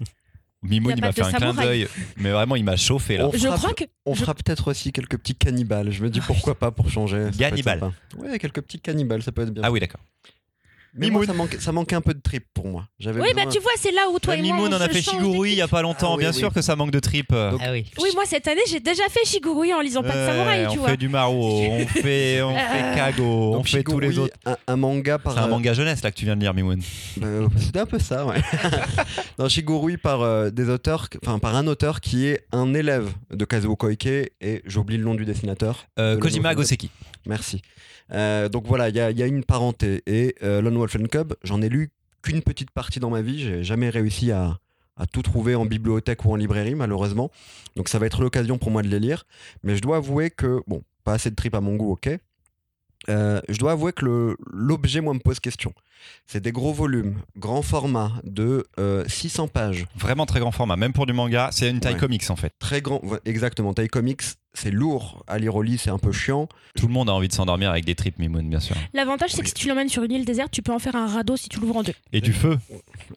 [0.63, 3.27] Mimoun, Y a il m'a fait un clin d'œil, mais vraiment, il m'a chauffé là.
[3.27, 5.89] On Je fera- crois que On je- fera peut-être aussi quelques petits cannibales.
[5.89, 7.31] Je me dis pourquoi pas pour changer.
[7.31, 7.91] peut Cannibales.
[8.17, 9.63] Ouais, quelques petits cannibales, ça peut être bien.
[9.65, 10.01] Ah oui, d'accord.
[10.93, 11.23] Mais moi,
[11.59, 12.85] ça manquait un peu de trip pour moi.
[12.99, 14.55] J'avais Oui, besoin- bah tu vois, c'est là où toi et moi.
[14.55, 15.71] Mimoun, on a se fait change Shigurui il y a d'équipe.
[15.71, 16.37] pas longtemps, Ah oui, bien oui.
[16.37, 17.31] sûr que ça manque de trip.
[17.31, 17.85] Donc, Ah oui.
[18.01, 20.81] Oui, moi cette année, j'ai déjà fait Shigurui en lisant pas de samouraï, tu on
[20.81, 20.89] vois.
[20.89, 24.35] fait du Maro, on fait, on fait Euh, Kago, on donc fait tous les autres.
[24.45, 25.33] Un, un manga par.
[25.33, 26.81] C'est un euh, manga jeunesse là que tu viens de lire, Mimoun.
[27.23, 28.41] Euh, C'était un peu ça, ouais.
[29.37, 33.45] Dans Shigurui par euh, des auteurs, enfin par un auteur qui est un élève de
[33.45, 35.85] Kazuo Koike et j'oublie le nom du dessinateur.
[35.99, 36.53] Euh, De Kojima.
[36.55, 36.89] Goseki.
[37.25, 37.61] Merci.
[38.11, 41.61] Euh, donc voilà, il y, a- une parenté et euh, Lone Wolf and Cub, j'en
[41.61, 43.39] ai lu qu'une petite partie dans ma vie.
[43.39, 44.57] J'ai jamais réussi à,
[45.11, 47.31] tout trouver en bibliothèque ou en librairie, malheureusement.
[47.75, 49.25] Donc ça va être l'occasion pour moi de les lire.
[49.63, 52.09] Mais je dois avouer que bon, pas assez de trip à mon goût, ok.
[53.09, 55.73] Euh, je dois avouer que l'objet, moi, me pose question.
[56.27, 59.85] C'est des gros volumes, grand format de euh, 600 pages.
[59.95, 61.99] Vraiment très grand format, même pour du manga, c'est une taille Ouais.
[61.99, 62.53] comics en fait.
[62.59, 64.21] Très grand, exactement, taille comics,
[64.53, 65.23] c'est lourd.
[65.27, 66.47] À lire au lit, c'est un peu chiant.
[66.77, 68.75] Tout le monde a envie de s'endormir avec des tripes, Mimoun, bien sûr.
[68.93, 71.07] L'avantage, c'est que si tu l'emmènes sur une île déserte, tu peux en faire un
[71.07, 71.93] radeau si tu l'ouvres en deux.
[72.13, 72.57] Et du feu.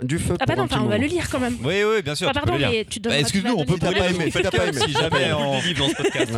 [0.03, 1.57] Du feu Ah, bah non, enfin, on va le lire quand même.
[1.63, 2.29] Oui, oui, bien sûr.
[2.29, 4.31] Ah, tu peux pardon, mais tu Bah, Excuse-nous, on peut pas avis.
[4.33, 4.79] t'as pas aimé.
[4.87, 5.61] si jamais on...
[5.63, 6.33] livre dans ce podcast.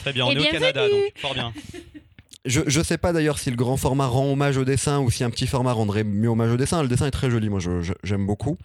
[0.00, 0.24] Très bien.
[0.26, 0.58] On Et est au bienvenue.
[0.60, 1.52] Canada, donc fort bien.
[2.46, 5.24] Je, je sais pas d'ailleurs si le grand format rend hommage au dessin ou si
[5.24, 6.82] un petit format rendrait mieux hommage au dessin.
[6.82, 8.56] Le dessin est très joli, moi je- je- j'aime beaucoup.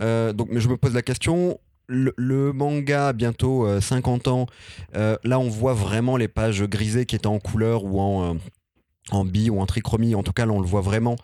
[0.00, 1.58] Euh, donc, mais je me pose la question.
[1.88, 4.46] Le, le manga bientôt euh, 50 ans.
[4.96, 8.38] Euh, là, on voit vraiment les pages grisées qui étaient en couleur ou en, euh,
[9.10, 10.14] en bi ou en trichromie.
[10.14, 11.16] En tout cas, là, on le voit vraiment.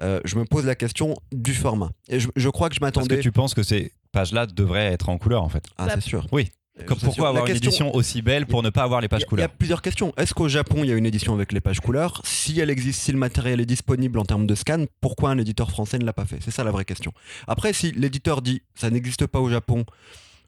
[0.00, 1.90] Euh, je me pose la question du format.
[2.08, 3.20] Et je, je crois que je Parce que m'attendais.
[3.20, 5.64] tu penses que ces pages-là devraient être en couleur en fait.
[5.76, 6.26] Ah, c'est sûr.
[6.32, 6.50] Oui.
[6.80, 9.24] Euh, Comme pourquoi avoir une édition aussi belle pour ne pas avoir les pages a-
[9.24, 10.12] Il y a couleurs plusieurs questions.
[10.16, 13.00] Est-ce qu'au Japon, il y a une édition avec les pages couleurs Si elle existe,
[13.00, 16.12] si le matériel est disponible en termes de scan, pourquoi un éditeur français ne l'a
[16.12, 16.38] pas fait?
[16.40, 17.12] C'est ça la vraie question.
[17.46, 19.84] Après, si l'éditeur dit ça n'existe pas au Japon,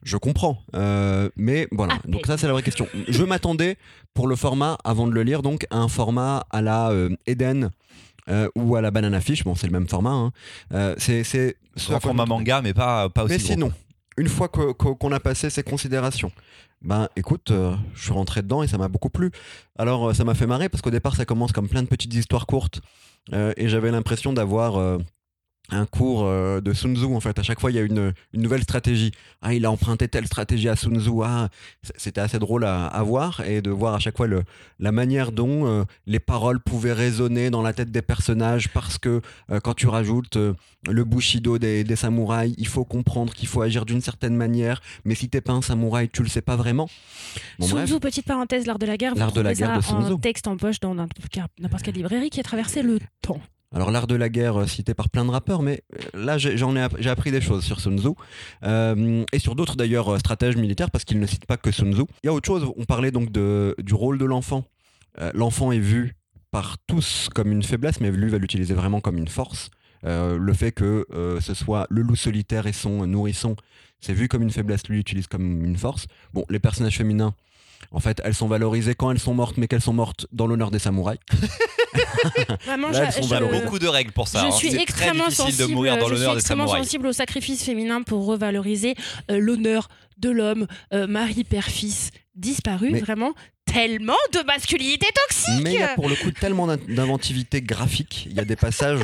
[0.03, 0.59] je comprends.
[0.75, 2.89] Euh, mais voilà, Ah, donc ça c'est la vraie question.
[3.07, 3.77] Je m'attendais
[4.13, 7.71] pour le format, avant de le lire, donc à un format à la euh, Eden.
[8.29, 10.11] euh, ou à la banana fish, bon c'est le même format.
[10.11, 10.33] hein.
[10.75, 13.47] Euh, c'est c'est ce je format manga, mais pas, pas aussi Mais gros.
[13.53, 13.73] sinon,
[14.17, 16.33] une fois qu'on a passé ces considérations,
[16.83, 19.31] ben écoute, euh, je suis rentré dedans et ça m'a beaucoup plu.
[19.79, 22.15] Alors euh, ça m'a fait marrer parce qu'au départ ça commence comme plein de petites
[22.15, 22.81] histoires courtes
[23.33, 24.99] euh, et j'avais l'impression d'avoir
[25.71, 27.39] un cours euh, de Sun Tzu en fait.
[27.39, 29.13] À chaque fois il y a une, une nouvelle stratégie.
[29.43, 31.11] Ah il a emprunté telle stratégie à Sun Tzu.
[31.25, 31.49] Ah
[31.97, 34.43] c'était assez drôle à, à voir et de voir à chaque fois le,
[34.79, 39.21] la manière dont euh, les paroles pouvaient résonner dans la tête des personnages parce que
[39.51, 40.55] euh, quand tu rajoutes euh,
[40.89, 45.15] le bushido des, des samouraïs, il faut comprendre qu'il faut agir d'une certaine manière, mais
[45.15, 46.89] si t'es pas un samouraï, tu le sais pas vraiment.
[47.59, 47.87] Bon, Sun.
[47.87, 49.15] Tzu, petite parenthèse, l'art de la guerre.
[49.17, 50.21] L'art de la guerre de Sun en Tzu.
[50.21, 53.41] texte en poche dans n'importe quelle librairie qui a traversé le temps.
[53.75, 56.77] Alors l'art de la guerre euh, cité par plein de rappeurs, mais euh, là j'en
[56.77, 58.11] ai, appris des choses sur Sun Tzu
[58.63, 62.05] euh, et sur d'autres d'ailleurs stratèges militaires parce qu'il ne cite pas que Sun Tzu.
[62.23, 62.71] Il y a autre chose.
[62.77, 64.65] On parlait donc de, du rôle de l'enfant.
[65.33, 66.15] L'enfant est vu
[66.51, 69.71] par tous comme une faiblesse, mais lui va l'utiliser vraiment comme une force.
[70.03, 71.07] Le fait que
[71.41, 73.57] ce soit le loup solitaire et son nourrisson,
[74.01, 76.07] c'est vu comme une faiblesse, lui l'utilise comme une force.
[76.35, 77.35] Bon, les personnages féminins,
[77.97, 80.71] en fait, elles sont valorisées quand elles sont mortes, mais qu'elles sont mortes dans l'honneur
[80.71, 81.19] des samouraïs.
[82.67, 83.63] Vraiment, Là, elles je- sont je- valorisées.
[83.65, 84.41] beaucoup de règles pour ça.
[84.41, 84.51] je hein.
[84.53, 86.85] suis C'est très extrêmement difficile sensible, de mourir dans je suis l'honneur des extrêmement samouraïs.
[86.85, 88.95] sensible au sacrifice féminin pour revaloriser
[89.31, 93.33] euh, l'honneur de l'homme, euh, mari, père, fils disparu, Mais- vraiment
[93.65, 95.63] tellement de masculinité toxique.
[95.65, 98.27] Mais il y a pour le coup tellement d'in- d'inventivité graphique.
[98.31, 99.01] Il y a des passages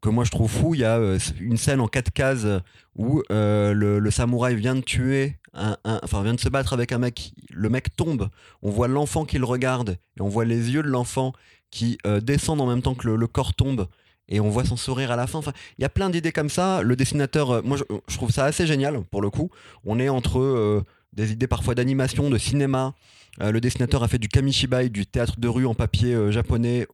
[0.00, 0.74] que moi je trouve fous.
[0.74, 2.46] Il y a euh, une scène en quatre cases
[2.94, 7.32] où euh, le, samouraï vient de tuer, enfin vient de se battre avec un mec.
[7.52, 8.28] Le mec tombe.
[8.62, 11.32] On voit l'enfant qui le regarde et on voit les yeux de l'enfant
[11.70, 13.88] qui euh, descendent en même temps que le, corps tombe.
[14.28, 15.38] Et on voit son sourire à la fin.
[15.38, 16.82] Enfin, il y a plein d'idées comme ça.
[16.82, 19.50] Le dessinateur, moi je, trouve ça assez génial pour le coup.
[19.84, 22.94] On est entre des idées parfois d'animation, de cinéma,
[23.38, 26.88] le dessinateur a fait du kamishibai, du théâtre de rue en papier japonais.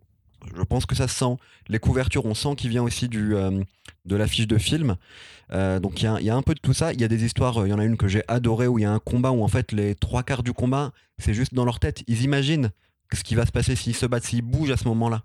[0.57, 1.37] Je pense que ça se sent.
[1.69, 3.63] Les couvertures, on sent qu'il vient aussi du, euh,
[4.05, 4.97] de l'affiche de film.
[5.53, 6.93] Euh, donc il y a, il y a un peu de tout ça.
[6.93, 8.79] Il y a des histoires, euh, il y en a une que j'ai adorée où
[8.79, 11.55] il y a un combat où en fait les trois quarts du combat, c'est juste
[11.55, 12.03] dans leur tête.
[12.09, 12.71] Ils imaginent
[13.13, 15.23] ce qui va se passer s'ils se battent, s'ils bougent à ce moment-là.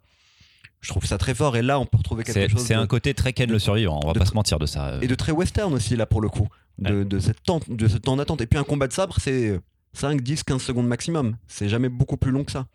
[0.81, 2.85] Je trouve ça très fort et là on peut retrouver quelque chose c'est de- un
[2.85, 4.99] côté très Ken le survivant, on va de- pas se mentir de ça.
[5.01, 7.97] et de très western aussi là pour le coup de, de cette temps, de ce
[7.97, 9.59] temps d'attente et puis un combat de sabre c'est
[9.93, 12.67] 5, 10, 15 secondes maximum c'est jamais beaucoup plus long que ça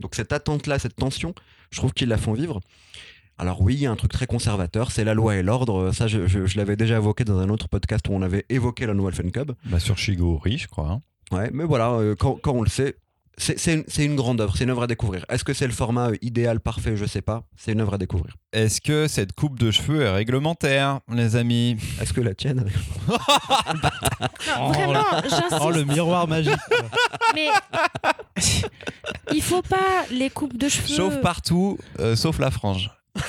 [0.00, 1.34] donc cette attente là cette tension
[1.70, 2.60] je trouve qu'ils la font vivre
[3.38, 6.06] alors oui il y a un truc très conservateur c'est la loi et l'ordre ça
[6.06, 8.94] je, je- je l'avais déjà évoqué dans un autre podcast où on avait évoqué la
[8.94, 10.90] nouvelle Fun Cub Bah, sur Shigori, je crois.
[10.90, 11.02] hein.
[11.36, 12.96] ouais mais voilà euh, quand, quand on le sait
[13.38, 15.24] c'est- une, grande œuvre, c'est une œuvre à découvrir.
[15.28, 16.96] Est-ce que c'est le format euh, idéal, parfait?
[16.96, 17.44] Je sais pas.
[17.56, 18.34] C'est une œuvre à découvrir.
[18.52, 21.76] Est-ce que cette coupe de cheveux est réglementaire, les amis?
[22.00, 22.64] Est-ce que la tienne
[23.08, 23.16] Non,
[24.60, 25.58] Oh, vraiment, j'insiste.
[25.60, 26.54] Oh, le miroir magique.
[27.34, 27.48] Mais
[29.32, 30.94] il faut pas les coupes de cheveux.
[30.96, 32.90] Sauf partout, euh, sauf la frange.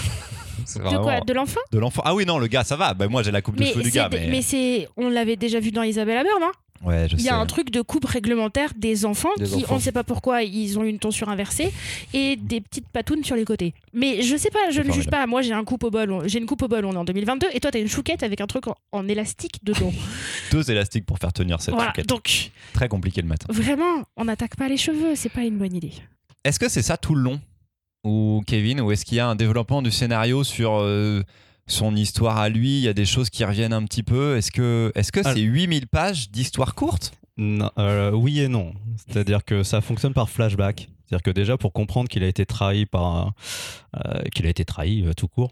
[0.75, 1.61] De quoi De l'enfant?
[1.71, 2.01] De l'enfant.
[2.05, 2.93] Ah oui, non, le gars, ça va.
[2.93, 4.09] Bah, moi, j'ai la coupe de cheveux du gars.
[4.11, 4.27] Mais...
[4.29, 6.51] mais c'est, on l'avait déjà vu dans Isabelle Haber, non?
[6.83, 7.29] Ouais, je Il y sais.
[7.29, 9.65] a un truc de coupe réglementaire des enfants Des qui, enfants.
[9.71, 11.73] on ne sait pas pourquoi, ils ont une tension inversée
[12.13, 13.73] et des petites patounes sur les côtés.
[13.93, 15.25] Mais je sais pas, je ne juge pas.
[15.25, 17.47] Moi, j'ai un coupe au bol, j'ai une coupe au bol, on est en 2022,
[17.53, 19.91] et toi, t'as une chouquette avec un truc en, en élastique dedans.
[20.51, 21.89] Deux élastiques pour faire tenir cette voilà.
[21.89, 22.05] chouquette.
[22.05, 23.47] Donc, Très compliqué le matin.
[23.49, 25.93] vraiment, on n'attaque pas les cheveux, c'est pas une bonne idée.
[26.43, 27.39] Est-ce que c'est ça tout le long?
[28.07, 31.21] Ou Kevin Ou est-ce qu'il y a un développement du scénario sur euh,
[31.67, 32.77] son histoire à lui?
[32.77, 35.33] Il y a des choses qui reviennent un petit peu Est-ce que est-ce que Ah.
[35.33, 37.11] c'est 8000 pages d'histoire courte?
[37.37, 38.73] Non, euh, oui et non.
[39.07, 40.87] C'est-à-dire que ça fonctionne par flashback.
[41.05, 43.31] C'est-à-dire que déjà, pour comprendre qu'il a été trahi par
[43.95, 45.51] euh, qu'il a été trahi euh, tout court,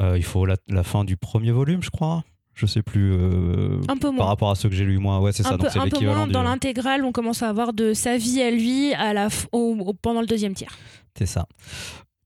[0.00, 2.24] euh, il faut la, la fin du premier volume, je crois.
[2.54, 3.12] Je sais plus.
[3.12, 4.18] euh, Un peu moins.
[4.18, 5.54] par rapport à ceux que j'ai lu moi, ouais, c'est ça.
[5.54, 7.72] un peu, Donc c'est un peu l'équivalent moins du- dans l'intégrale, on commence à avoir
[7.72, 10.76] de sa vie à lui à la f- au- au- pendant le deuxième tiers.
[11.16, 11.46] C'est ça.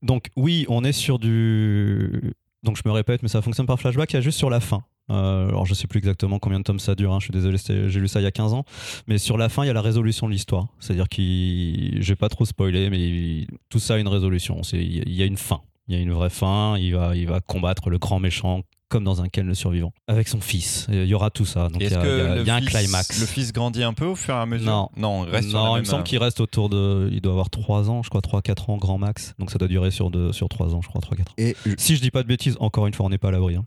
[0.01, 2.33] Donc oui, on est sur du.
[2.63, 4.11] Donc je me répète, mais ça fonctionne par flashback.
[4.11, 4.83] Il y a juste sur la fin.
[5.11, 7.13] Euh, alors je sais plus exactement combien de tomes ça dure.
[7.13, 7.57] hein, je suis désolé,
[7.89, 8.63] j'ai lu ça il y a 15 ans.
[9.07, 10.67] Mais sur la fin, il y a la résolution de l'histoire.
[10.79, 14.61] C'est-à-dire qu'il, je vais pas trop spoiler, mais tout ça a une résolution.
[14.73, 15.61] Il y a une fin.
[15.87, 16.77] Il y a une vraie fin.
[16.77, 20.27] Il va, il va combattre le grand méchant comme dans un Ken le survivant avec
[20.27, 20.87] son fils.
[20.91, 21.69] Il y aura tout ça.
[21.69, 23.19] Donc il y a, y y un fils- climax.
[23.21, 24.89] Le fils grandit un peu au fur et à mesure Non.
[24.97, 27.09] Non, il reste non, il même- me semble qu'il reste autour de.
[27.11, 29.33] Il doit avoir 3 ans, je crois, 3-4 ans grand max.
[29.39, 31.33] Donc ça doit durer sur, deux, sur 3 ans, je crois, 3-4 ans.
[31.37, 33.55] Et Si je dis pas de bêtises, encore une fois, on n'est pas à l'abri.
[33.55, 33.65] hein.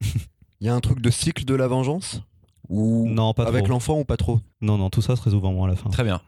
[0.60, 2.22] il y a un truc de cycle de la vengeance?
[2.68, 4.40] Ou Non, pas avec l'enfant ou pas trop?
[4.60, 5.88] Non, non, tout ça se résout vraiment à la fin.
[5.90, 6.20] Très bien.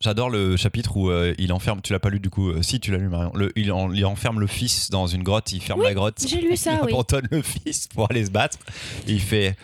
[0.00, 2.80] J'adore le chapitre où euh, il enferme, tu l'as pas lu du coup, euh, si
[2.80, 5.62] tu l'as lu Marion, le- il, en- il enferme le fils dans une grotte, il
[5.62, 6.92] ferme Oui, la grotte, j'ai lu ça, il oui.
[6.92, 8.58] abandonne le fils pour aller se battre,
[9.08, 9.56] et il fait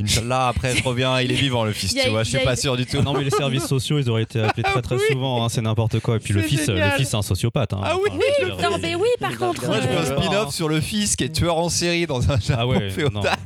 [0.00, 2.76] Inch'Allah, après je reviens, il est vivant le fils, tu vois, je suis pas sûr
[2.76, 2.98] du tout.
[3.00, 5.02] Ah non, mais les services sociaux, ils auraient été appelés très très Oui.
[5.10, 6.16] souvent, hein, c'est n'importe quoi.
[6.16, 7.72] Et puis le fils, euh, le fils, c'est un sociopathe.
[7.72, 7.80] hein.
[7.82, 9.66] Ah oui, Enfin, oui, dire, Non, mais oui, par contre.
[9.66, 12.30] Moi je veux un spin- spin-off sur le fils qui est tueur en série dans
[12.30, 13.36] un Japon Ah ouais, féodal.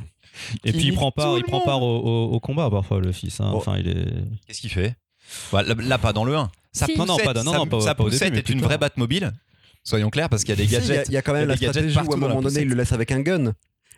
[0.63, 3.39] Et puis il prend part, il prend part au, au- au combat parfois le fils.
[3.41, 3.49] hein.
[3.51, 3.57] Bon.
[3.57, 4.05] Enfin il est.
[4.47, 4.95] Qu'est-ce qu'il fait?
[5.51, 6.51] Bah, là, là, pas dans le 1.
[6.71, 6.97] Sa Si.
[6.97, 8.53] Non, non, pas dans- non, non, pas- sa pas au début, poussette mais est plus
[8.53, 9.31] une vraie Batmobile.
[9.83, 11.07] Soyons clairs, parce qu'il y a des Il y gadgets.
[11.07, 12.17] il y, a quand il y même a la des gadgets stratégie partout où à
[12.17, 13.53] un moment donné, il le laisse avec un gun.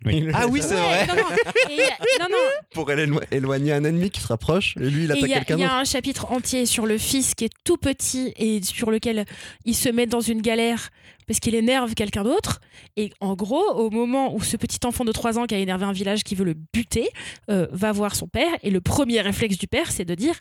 [0.05, 0.27] Oui.
[0.33, 1.05] Ah oui, c'est vrai.
[1.07, 1.21] Non, non.
[1.69, 2.37] Et non, non.
[2.73, 5.37] Pour élo- éloigner un ennemi qui se rapproche et lui il attaque il y a,
[5.39, 5.79] quelqu'un il y a d'autre.
[5.79, 9.25] un chapitre entier sur le fils qui est tout petit et sur lequel
[9.65, 10.89] il se met dans une galère
[11.27, 12.61] parce qu'il énerve quelqu'un d'autre.
[12.97, 15.85] Et en gros, au moment où ce petit enfant de 3 ans qui a énervé
[15.85, 17.07] un village qui veut le buter
[17.51, 20.35] euh, va voir son père, et le premier réflexe du père, c'est de dire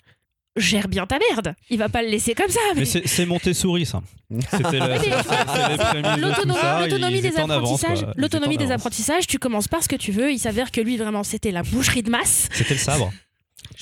[0.56, 1.54] Gère bien ta merde.
[1.70, 2.58] Il va pas le laisser comme ça.
[2.74, 4.02] mais- Mais c'est Montessori ça.
[4.50, 9.88] C'était tout L'autonomie ça, l'autonomie ils des apprentissages, l'autonomie des apprentissages, tu commences par ce
[9.88, 10.32] que tu veux.
[10.32, 12.48] Il s'avère que lui vraiment c'était la boucherie de masse.
[12.52, 13.12] C'était le sabre.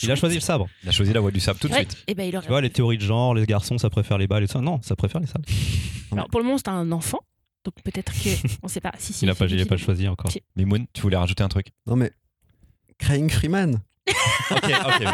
[0.02, 0.68] Il a choisi le sabre.
[0.82, 1.96] Il a choisi la voie du sable tout de Ouais, suite.
[2.06, 2.44] et ben il aurait.
[2.44, 4.60] Tu vois, les théories de genre, les garçons, ça préfère les balles et ça.
[4.60, 5.44] Non, ça préfère les sabres.
[6.12, 7.20] Alors, pour le moment, c'est un enfant,
[7.64, 8.28] donc peut-être que
[8.62, 8.92] on sait pas.
[8.98, 10.30] Si, si, Il a c'est pas, pas choisi encore.
[10.30, 10.42] Si.
[10.56, 11.68] Mimoun, tu voulais rajouter un truc?
[11.86, 12.12] Non mais
[12.98, 13.80] Crying Freeman.
[14.50, 14.94] Ok, ok.
[15.00, 15.06] oui.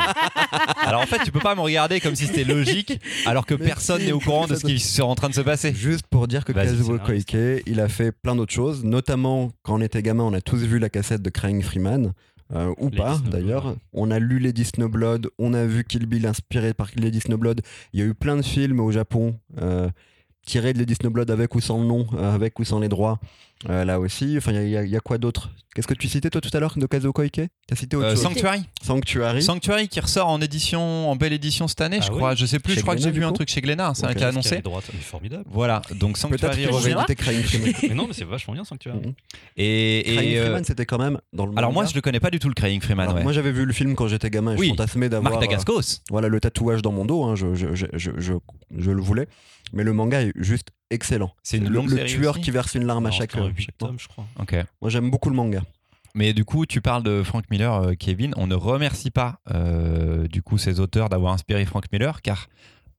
[0.85, 3.67] Alors en fait, tu peux pas me regarder comme si c'était logique, alors que Mais
[3.67, 5.75] personne si, n'est au courant de ce qui est en train de se passer.
[5.75, 6.99] Juste pour dire que Vas-y, Kazuo.
[6.99, 10.59] Koike, il a fait plein d'autres choses, notamment quand on était gamin, on a tous
[10.65, 12.13] vu la cassette de Crying Freeman.
[12.55, 13.31] euh, ou Lady pas Snowblood.
[13.33, 13.77] d'ailleurs.
[13.93, 17.63] On a lu Lady Snowblood, on a vu Kill Bill inspiré par Lady Snowblood.
[17.93, 19.89] Il y a eu plein de films au Japon euh,
[20.45, 23.19] tirés de Lady Snowblood avec ou sans le nom, euh, avec ou sans les droits.
[23.71, 25.49] Euh, là aussi, enfin, il y a- y, y quoi d'autre?
[25.75, 27.41] Qu'est-ce que tu citais toi tout à l'heure de Kazuo Koike?
[27.67, 28.23] T'as cité autre Euh, chose?
[28.23, 28.63] Sanctuary.
[28.83, 29.43] Sanctuary.
[29.43, 32.35] Sanctuary qui ressort en édition, en belle édition cette année, Ah je oui crois.
[32.35, 34.13] Je sais plus, Chez je crois que j'ai vu un truc chez Glénat, c'est un
[34.13, 34.61] qui a annoncé.
[34.63, 35.45] Mais formidable.
[35.51, 36.67] Voilà, donc Peut-être Sanctuary.
[37.89, 38.99] Mais non, mais c'est vachement bien Sanctuary.
[38.99, 39.15] Mhm.
[39.57, 42.21] Et, et, Crying euh, Freeman, c'était quand même dans le alors moi, je le connais
[42.21, 43.05] pas du tout le Crying Freeman.
[43.07, 43.23] Alors, ouais.
[43.23, 44.67] Moi j'avais vu le film quand j'étais gamin et Oui.
[44.67, 45.81] je fantasmais d'avoir Marc euh,
[46.11, 48.35] voilà, le tatouage dans mon dos, hein, je, je, je, je, je-
[48.77, 49.27] je le voulais.
[49.75, 51.33] Mais le manga est juste excellent.
[51.43, 53.35] C'est une le, longue le série tueur aussi qui verse une larme à Alors, chaque,
[53.35, 53.89] attends, euh, huit chaque fois.
[53.89, 54.27] tomes, je crois.
[54.39, 54.55] Ok.
[54.81, 55.63] Moi j'aime beaucoup le manga.
[56.15, 58.33] Mais du coup, tu parles de Frank Miller, euh, Kevin.
[58.37, 62.49] On ne remercie pas euh, du coup ses auteurs d'avoir inspiré Frank Miller, car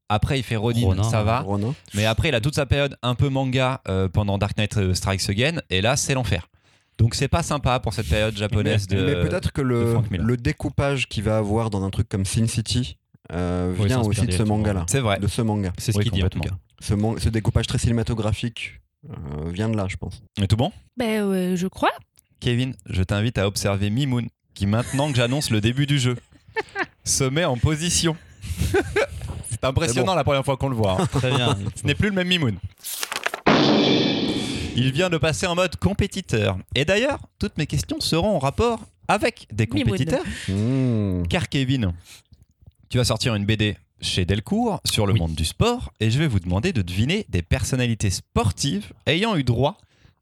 [0.09, 1.39] après il fait Ronin, Ronin, ça va.
[1.39, 1.73] Ronin.
[1.93, 5.29] Mais après, il a toute sa période un peu manga euh, pendant Dark Knight Strikes
[5.29, 6.49] Again, et là, c'est l'enfer.
[6.97, 9.05] Donc c'est pas sympa pour cette période japonaise de.
[9.05, 10.25] Mais peut-être que de le, Frank Miller.
[10.25, 12.97] le découpage qu'il va avoir dans un truc comme Sin City
[13.31, 14.85] euh, Oui, vient aussi de ce manga-là.
[14.87, 15.19] C'est vrai.
[15.19, 15.71] De ce manga.
[15.77, 16.51] C'est ce Oui, qu'il dit en tout cas.
[16.79, 20.21] Ce, man- ce découpage très cinématographique euh, vient de là, je pense.
[20.41, 20.71] Et tout bon?
[20.97, 21.91] Ben, euh, je crois.
[22.39, 26.15] Kevin, je t'invite à observer Mimoun, qui maintenant que j'annonce le début du jeu,
[27.03, 28.15] se met en position.
[29.49, 31.01] c'est impressionnant la première fois qu'on le voit.
[31.01, 31.05] hein.
[31.07, 31.57] Très bien.
[31.75, 32.57] Ce n'est plus le même Mimoun.
[34.77, 36.57] Il vient de passer en mode compétiteur.
[36.75, 40.23] Et d'ailleurs, toutes mes questions seront en rapport avec des compétiteurs.
[40.49, 41.23] Mmh.
[41.29, 41.93] Car Kevin,
[42.89, 45.19] tu vas sortir une BD chez Delcourt sur le Oui.
[45.19, 49.43] monde du sport et je vais vous demander de deviner des personnalités sportives ayant eu
[49.43, 49.77] droit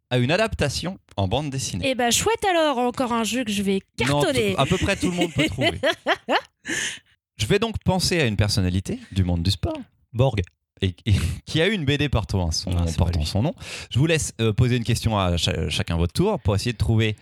[0.09, 1.89] à une adaptation en bande dessinée.
[1.89, 4.55] Et ben, chouette alors, encore un jeu que je vais cartonner.
[4.57, 5.79] à peu près tout le monde peut trouver.
[7.37, 9.77] Je vais donc penser à une personnalité du monde du sport
[10.13, 10.41] Borg.
[10.81, 11.13] et, et
[11.45, 13.55] qui a eu une BD portant son, Ah, portant son nom.
[13.89, 16.77] Je vous laisse euh, poser une question à cha- chacun votre tour pour essayer de
[16.77, 17.15] trouver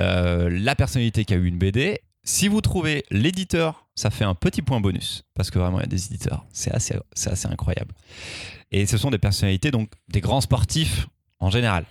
[0.00, 2.00] euh, la personnalité qui a eu une BD.
[2.28, 5.84] Si vous trouvez l'éditeur, ça fait un petit point bonus parce que vraiment il y
[5.84, 7.94] a des éditeurs, c'est assez, c'est assez incroyable.
[8.70, 11.08] Et ce sont des personnalités donc des grands sportifs
[11.40, 11.86] en général.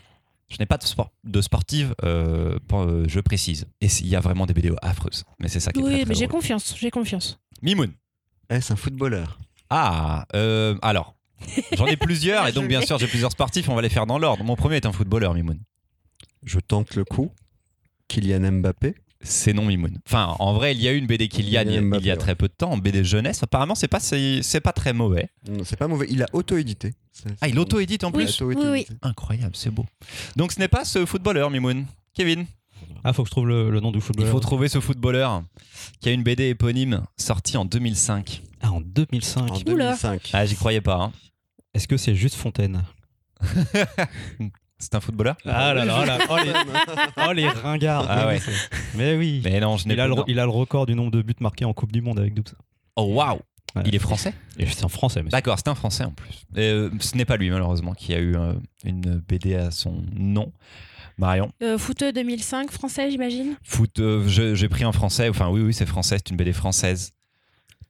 [0.47, 3.65] Je n'ai pas de, sport, de sportive, euh, euh, je précise.
[3.81, 6.05] Et il y a vraiment des BD affreuses, mais c'est ça qui est Oui, très
[6.05, 7.39] mais j'ai confiance, j'ai confiance.
[7.63, 7.91] Mimoun.
[8.51, 9.39] Eh, c'est un footballeur.
[9.71, 11.15] Ah, euh, alors,
[11.71, 14.19] j'en ai plusieurs, et donc bien sûr j'ai plusieurs sportifs, on va les faire dans
[14.19, 14.43] l'ordre.
[14.43, 15.59] Mon premier est un footballeur, Mimoun.
[16.43, 17.31] Je tente le coup.
[18.07, 18.93] Kylian Mbappé.
[19.21, 19.97] C'est non Mimoun.
[20.07, 22.11] Enfin, en vrai, il y a eu une BD Kylian il y a, il y
[22.11, 23.41] a très peu de temps, en BD jeunesse.
[23.43, 25.29] Apparemment, c'est pas, c'est, c'est pas très mauvais.
[25.49, 26.05] Non, C'est pas mauvais.
[26.09, 26.93] Il a auto-édité.
[27.41, 28.87] Ah, il auto-édite en Oui, plus oui, oui.
[29.01, 29.85] Incroyable, c'est beau.
[30.35, 31.85] Donc ce n'est pas ce footballeur, Mimoun.
[32.13, 32.45] Kevin,
[33.03, 34.31] Ah, faut que je trouve le, le nom du il footballeur.
[34.31, 35.41] faut trouver ce footballeur
[35.99, 38.43] qui a une BD éponyme sortie en 2005.
[38.61, 39.49] Ah, en 2005.
[39.51, 39.63] En Oula.
[39.97, 40.29] 2005.
[40.33, 40.95] Ah, j'y croyais pas.
[41.01, 41.11] hein.
[41.73, 42.83] Est-ce que c'est juste Fontaine?
[44.79, 46.17] C'est un footballeur Ah là là, là.
[46.29, 46.51] Oh, les,
[47.27, 48.05] oh, les ringards.
[48.07, 48.39] Ah ouais.
[48.95, 49.41] Mais oui.
[49.43, 51.65] Mais non, je il, a le, il a le record du nombre de buts marqués
[51.65, 52.45] en Coupe du Monde avec 12.
[52.95, 53.39] Oh waouh
[53.75, 53.83] Ouais.
[53.85, 54.33] Il est français?
[54.57, 55.31] C'est en français, monsieur.
[55.31, 56.45] D'accord, c'est un Français en plus.
[56.55, 58.53] Et, euh, ce n'est pas lui malheureusement qui a eu euh,
[58.85, 60.51] une BD à son nom.
[61.17, 63.55] Marion, Euh, footeux 2005, français, j'imagine?
[63.63, 65.27] foot, euh, j'ai pris un Français.
[65.29, 67.11] Enfin oui, oui, c'est français, c'est une BD française.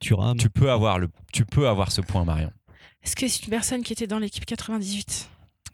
[0.00, 0.36] Thuram.
[0.36, 2.50] Tu peux avoir le, tu peux avoir ce point, Marion.
[3.04, 5.28] Est-ce que c'est une personne qui était dans l'équipe 98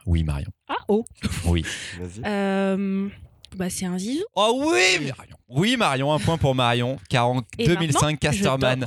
[0.06, 0.50] Oui, Marion.
[0.68, 1.04] Ah, oh
[1.46, 1.64] Oui.
[2.00, 2.22] Vas-y.
[2.26, 3.08] Euh,
[3.56, 4.24] Bah, c'est un zizou.
[4.34, 5.36] Oh oui, Marion.
[5.48, 8.86] Oui, Marion, un point pour Marion, car en Et 2005, maintenant, je Casterman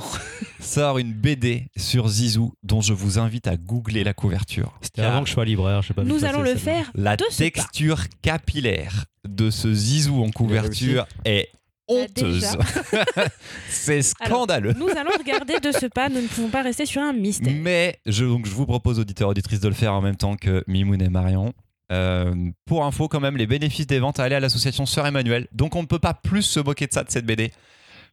[0.60, 4.76] sort une BD sur Zizou, dont je vous invite à googler la couverture.
[4.82, 5.82] C'était avant que je sois libraire.
[5.82, 6.90] Je sais pas Nous allons le faire.
[6.94, 11.48] La texture capillaire de ce Zizou en couverture est
[11.88, 12.56] honteuse.
[13.68, 14.74] c'est scandaleux.
[14.74, 17.52] Nous allons regarder de ce pas, nous ne pouvons pas rester sur un mystère.
[17.52, 20.62] Mais je, donc, je vous propose, auditeurs, auditrices, de le faire en même temps que
[20.66, 21.52] Mimoun et Marion.
[21.90, 22.34] Euh,
[22.66, 25.48] pour info, quand même, les bénéfices des ventes allaient à l'association Sœur Emmanuel.
[25.52, 27.50] Donc on ne peut pas plus se moquer de ça, de cette BD.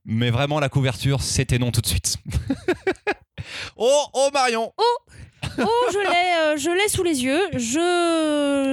[0.05, 2.17] Mais vraiment, la couverture, c'était non tout de suite.
[3.76, 5.11] oh, oh Marion Oh,
[5.58, 7.39] je l'ai, euh, je l'ai sous les yeux.
[7.54, 7.60] Je,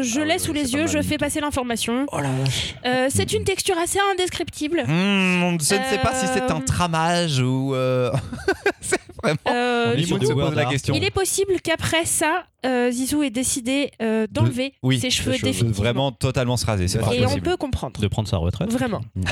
[0.02, 0.78] je Ah l'ai ouais, sous c'est les pas yeux.
[0.84, 2.06] mal Je du fais passer l'information.
[2.12, 2.74] Oh la vache.
[2.86, 4.82] Euh, c'est une texture assez indescriptible.
[4.86, 7.74] Hmm, Je ne sais pas si c'est un Euh, tramage ou.
[7.74, 8.10] euh,
[8.80, 9.38] c'est vraiment.
[9.48, 10.70] Euh, On est sur Mimoun du se pose word la art.
[10.70, 10.94] question.
[10.94, 15.44] il est possible qu'après ça, euh, Zizou ait décidé euh, d'enlever oui, ses cheveux cheveux,
[15.44, 15.82] définitivement.
[15.84, 17.42] Vraiment totalement se raser, c'est pas Et on possible.
[17.42, 18.00] peut comprendre.
[18.00, 18.70] De prendre sa retraite.
[18.72, 19.00] Vraiment.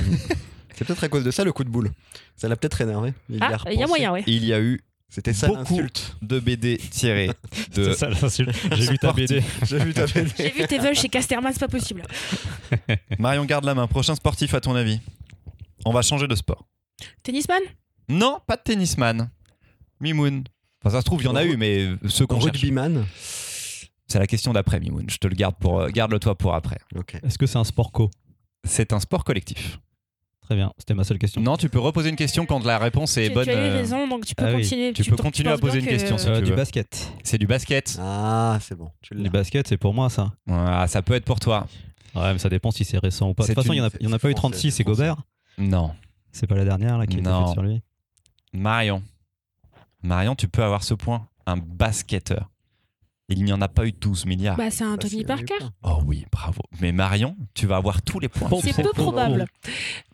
[0.76, 1.90] C'est peut-être à cause de ça le coup de boule.
[2.36, 3.12] Ça l'a peut-être énervé.
[3.28, 3.86] Il y a Ah, il y a repensé.
[3.86, 4.24] moyen, ouais.
[4.26, 4.80] Il y a eu
[5.10, 6.16] C'était ça l'insulte.
[6.22, 7.26] de BD tirés
[7.74, 7.92] de.
[7.92, 8.50] C'est ça l'insulte.
[8.76, 9.42] J'ai vu ta BD.
[9.66, 10.30] J'ai vu ta BD.
[10.38, 12.02] J'ai vu tes veuves chez Casterman, c'est pas possible.
[13.18, 13.86] Marion garde la main.
[13.88, 15.00] Prochain sportif, à ton avis
[15.84, 16.64] On va changer de sport.
[17.22, 17.60] Tennisman?
[18.08, 19.30] Non, pas de tennisman.
[20.00, 20.44] Mimoun.
[20.82, 22.52] Enfin, ça se trouve, il y en a eu, mais ceux qu'on cherche.
[22.62, 23.04] Rugbyman?
[24.06, 25.08] C'est la question d'après, Mimoun.
[25.10, 25.80] Je te le garde pour.
[25.80, 26.78] euh, Garde-le toi pour après.
[26.96, 27.16] Ok.
[27.22, 28.10] Est-ce que c'est un sport co?
[28.64, 29.78] C'est un sport collectif.
[30.50, 31.40] Très bien, c'était ma seule question.
[31.40, 33.44] Non, tu peux reposer une question quand la réponse est tu, bonne.
[33.44, 34.92] tu as eu euh, raison, donc tu peux ah oui, continuer.
[34.92, 37.12] tu peux continuer à poser une que- question, si Euh, tu du basket.
[37.22, 37.96] C'est du basket.
[38.00, 38.90] Ah, c'est bon.
[39.00, 39.14] Tu.
[39.14, 40.32] Du basket, c'est pour moi ça.
[40.50, 41.68] Ah, ça peut être pour toi.
[42.16, 43.44] Ouais, mais ça dépend si c'est récent ou pas.
[43.44, 44.54] De C'est toute façon, il n'y en a, y en a pas eu c'est français,
[44.56, 45.18] 36, c'est Gobert.
[45.56, 45.92] Non.
[46.32, 47.44] C'est pas la dernière là qui a été Non.
[47.44, 47.80] faite sur lui.
[48.52, 49.04] Marion.
[50.02, 51.28] Marion, tu peux avoir ce point.
[51.46, 52.50] Un basketteur.
[53.32, 54.56] Il n'y en a pas eu 12 milliards.
[54.56, 55.54] Bah, c'est un Bah, Tony Parker.
[55.84, 56.60] Oh oui, bravo.
[56.80, 58.48] Mais Marion, tu vas avoir tous les points.
[58.48, 59.44] Bon, C'est peu probable.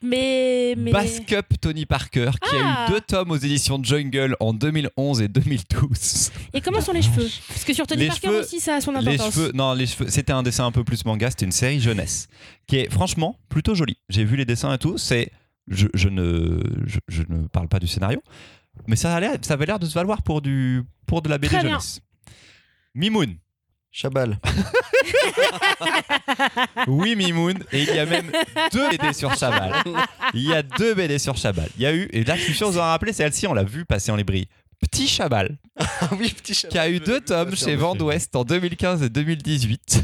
[0.02, 0.74] Mais.
[0.76, 0.92] mais...
[0.92, 2.84] Basque Up Tony Parker, qui Ah.
[2.84, 6.30] a eu deux tomes aux éditions Jungle en 2011 et 2012.
[6.52, 8.80] Et comment sont les cheveux Parce que sur Tony Les Parker cheveux- aussi, ça a
[8.80, 9.34] son Les importance.
[9.34, 12.28] cheveux, non, les cheveux, c'était un dessin un peu plus manga, c'était une série jeunesse,
[12.66, 13.96] qui est franchement plutôt jolie.
[14.08, 15.30] J'ai vu les dessins et tout, c'est,
[15.68, 18.20] je, je ne, je, je ne parle pas du scénario,
[18.86, 21.38] mais ça, a l'air- ça avait l'air de se valoir pour du, pour de la
[21.38, 21.70] BD Très bien.
[21.70, 22.00] jeunesse.
[22.96, 23.36] Mimoun,
[23.92, 24.38] Chabal.
[26.86, 28.32] oui Mimoun, et il y a même
[28.72, 29.74] deux BD sur Chabal.
[30.32, 31.68] Il y a deux BD sur Chabal.
[31.76, 33.64] Il y a eu, et là je suis sûr vous en rappelez, celle-ci on l'a
[33.64, 34.48] vu passer en librairie.
[34.80, 36.72] Petit Chabal, Ah oui, petit Chabal.
[36.72, 40.02] qui a eu deux tomes chez Vent d'Ouest en 2015 et 2018.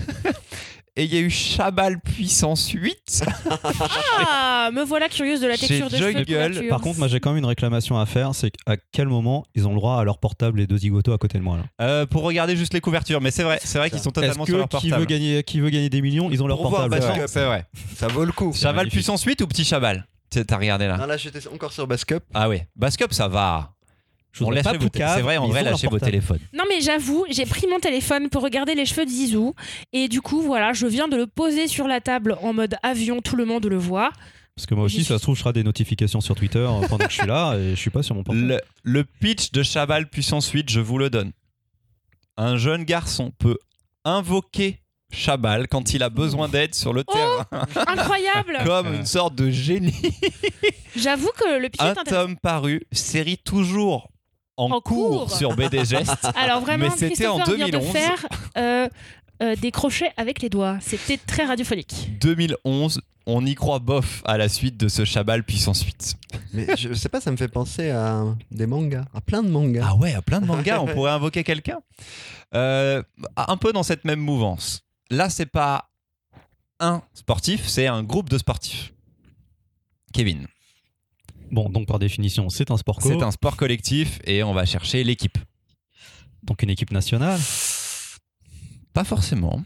[0.95, 3.25] Et il y a eu Chabal Puissance 8.
[4.29, 6.69] Ah, me voilà curieuse de la texture de cheveux.
[6.69, 9.67] Par contre, moi j'ai quand même une réclamation à faire c'est à quel moment ils
[9.67, 11.65] ont le droit à leur portable les deux zigotos à côté de moi là?
[11.81, 14.59] Euh, pour regarder juste les couvertures, mais c'est vrai, c'est vrai qu'ils sont totalement sur
[14.59, 15.01] leur que qui portable.
[15.01, 17.03] veut, gagner, qui veut gagner des millions Ils ont leur Pour voir portable.
[17.03, 17.65] C'est Basket vrai, Up.
[17.75, 17.97] c'est vrai.
[17.97, 18.53] Ça vaut le coup.
[18.53, 18.93] Chaval magnifique.
[18.93, 21.07] puissance 8 ou petit Chaval T'as regardé là?
[21.07, 22.23] Là, j'étais encore sur Bascup.
[22.33, 23.73] Ah ouais, Bascup ça va.
[24.33, 26.39] Je On lâche pas vos C'est vrai, en vrai, lâchez vos téléphones.
[26.55, 29.55] Non mais j'avoue, j'ai pris mon téléphone pour regarder les cheveux de Zizou
[29.93, 33.21] et du coup voilà, je viens de le poser sur la table en mode avion,
[33.21, 34.11] tout le monde le voit.
[34.57, 37.07] Parce que moi aussi, ça se trouve, je ferai des notifications sur Twitter euh, pendant
[37.07, 38.47] que je suis là et je suis pas sur mon portable.
[38.47, 41.33] Le, le pitch de Chaval puissance 8, je vous le donne.
[42.37, 43.59] Un jeune garçon peut
[44.05, 44.79] invoquer
[45.11, 47.47] Chabal quand il a besoin d'aide sur le Oh terrain,
[47.87, 48.59] Incroyable.
[48.65, 49.95] comme une sorte de génie.
[50.97, 52.27] J'avoue que le pitch est Un intéressant.
[52.27, 54.09] tome paru, série toujours
[54.57, 55.37] en, En cours, cours.
[55.37, 56.29] sur BD Gest.
[56.37, 57.93] Alors vraiment, Mais c'était en Christopher vient de 2011.
[57.93, 58.27] faire
[58.59, 58.89] euh,
[59.43, 60.79] euh, des crochets avec les doigts.
[60.81, 62.19] C'était très radiophonique.
[62.21, 66.15] 2011, on y croit bof à la suite de ce Chabal puissance 8.
[66.53, 69.87] Mais je sais pas, ça me fait penser à des mangas, à plein de mangas.
[69.89, 71.81] Ah ouais, à plein de mangas, on pourrait invoquer quelqu'un.
[72.55, 73.03] Euh,
[73.37, 74.83] un peu dans cette même mouvance.
[75.11, 75.89] Là, c'est pas
[76.81, 78.93] un sportif, c'est un groupe de sportifs.
[80.13, 80.47] Kevin,
[81.53, 84.65] Bon, donc par définition, c'est un sport co, c'est un sport collectif et on va
[84.65, 85.39] chercher l'équipe.
[86.43, 87.39] donc une équipe nationale?
[88.93, 89.63] Pas forcément.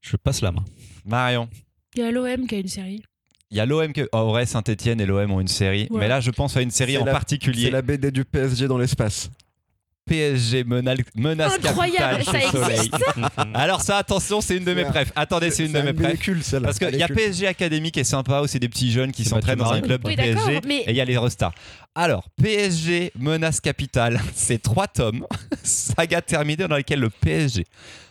[0.00, 0.64] Je passe la main.
[1.04, 1.48] Marion,
[1.94, 3.02] Il y a l'OM qui a une série.
[3.50, 4.08] il y a l'OM que.
[4.12, 5.86] En vrai, Saint-Etienne et l'OM ont une série.
[5.90, 6.00] Ouais.
[6.00, 7.64] Mais là, je pense à une série en la- particulier.
[7.66, 9.30] C'est la BD du PSG dans l'espace.
[10.06, 12.78] PSG menace Incroyable, capitale ça chez Soleil.
[12.78, 12.96] existe.
[13.54, 15.12] Alors ça, attention, c'est une de mes préfs.
[15.14, 15.92] Attendez, c'est une de mes
[16.42, 16.66] celle-là.
[16.68, 17.08] Parce qu'il y est a.
[17.08, 20.02] PSG Academy qui est sympa où c'est des petits jeunes qui s'entraînent dans un club
[20.04, 20.60] Oui, d'accord, PSG.
[20.66, 21.54] mais- Et il y a les Restars.
[21.94, 25.26] Alors, PSG Menace Capitale, c'est trois tomes,
[25.62, 27.64] saga terminée dans laquelle le PSG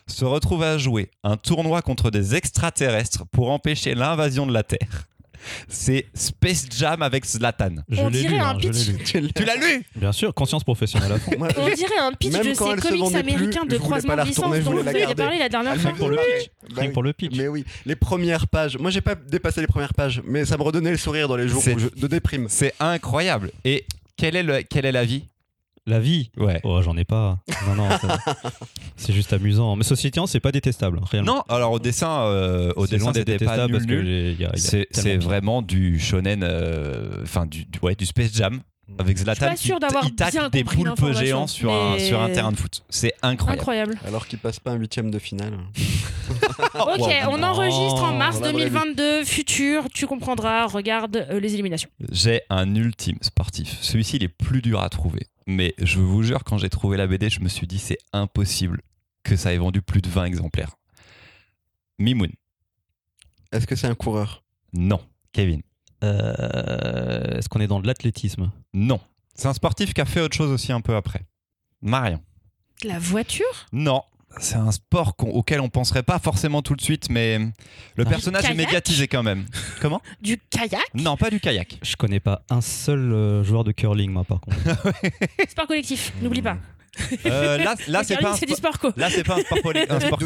[0.08, 5.08] se retrouve à jouer un tournoi contre des extraterrestres pour empêcher l'invasion de la Terre.
[5.68, 7.76] C'est Space Jam avec Zlatan.
[7.90, 9.14] Je On l'ai dirait lu, un hein, je l'ai pitch.
[9.16, 9.32] lu.
[9.34, 11.32] Tu l'as- lu Bien sûr, conscience professionnelle à fond.
[11.38, 13.66] Moi, On dirait un pitch Même de quand ces elle se comics vendait plus, américains
[13.66, 15.16] de je voulais croisement pas la de licence je dont voulais vous la garder.
[15.16, 15.92] parlé la dernière fois.
[15.92, 16.38] me pour le voulait.
[16.40, 16.50] pitch.
[16.62, 16.94] Bah Rien que oui.
[16.94, 17.36] pour le pitch.
[17.38, 18.78] Mais oui, les premières pages.
[18.78, 21.48] Moi, j'ai pas dépassé les premières pages, mais ça me redonnait le sourire dans les
[21.48, 22.48] jours C'est- où je- de déprime.
[22.50, 23.52] C'est incroyable.
[23.66, 23.86] Et
[24.18, 25.24] quel est le- quel est l'avis
[25.88, 26.60] La vie Ouais.
[26.64, 27.40] Oh, j'en ai pas.
[27.68, 28.20] Non, non, ça-
[28.98, 29.76] c'est juste amusant.
[29.76, 31.38] Mais ceci étant, c'est pas détestable, réellement.
[31.38, 34.38] Non, alors au dessin, euh, au dessin, c'était pas nul, nul.
[34.56, 38.62] C'est vraiment du shonen, euh, enfin du, du- ouais, du Space Jam
[39.00, 42.52] avec Zlatan pas qui il tacle des poulpes géants sur, un, mais- sur un terrain
[42.52, 42.84] de foot.
[42.90, 43.60] C'est incroyable.
[43.60, 44.00] Incroyable.
[44.06, 45.54] Alors qu'il passe pas un huitième de finale.
[46.74, 47.08] Ok, Wow.
[47.32, 48.70] on enregistre en mars Voilà, voilà.
[48.70, 49.26] 2022.
[49.26, 50.66] Futur, tu comprendras.
[50.68, 51.90] Regarde euh, les éliminations.
[52.10, 53.78] J'ai un ultime sportif.
[53.82, 55.28] Celui-ci, il est plus dur à trouver.
[55.48, 58.82] Mais je vous jure, quand j'ai trouvé la BD, je me suis dit, c'est impossible
[59.24, 60.78] que ça ait vendu plus de 20 exemplaires.
[62.00, 62.32] Mimoun.
[63.52, 64.44] Est-ce que c'est un coureur?
[64.74, 65.02] Non.
[65.34, 65.62] Kevin.
[66.04, 68.52] Euh, Est-ce qu'on est dans de l'athlétisme?
[68.74, 69.00] Non.
[69.36, 71.22] C'est un sportif qui a fait autre chose aussi un peu après.
[71.82, 72.22] Marion.
[72.84, 73.46] La voiture?
[73.72, 74.02] Non.
[74.40, 77.38] C'est un sport auquel on penserait pas forcément tout de suite, mais
[77.96, 78.10] le Ah.
[78.10, 78.58] personnage est Kayak?
[78.66, 79.46] médiatisé quand même.
[79.82, 80.02] Comment?
[80.22, 80.80] Du kayak?
[80.94, 81.80] Non, pas du kayak.
[81.82, 84.58] Je connais pas un seul euh, joueur de curling, moi, par contre.
[85.50, 86.58] Sport collectif, n'oublie pas.
[87.26, 88.80] Euh, là, c'est curling, pas un c'est du sport.
[88.80, 88.92] co.
[88.96, 90.20] Là, c'est pas un sport, un sport.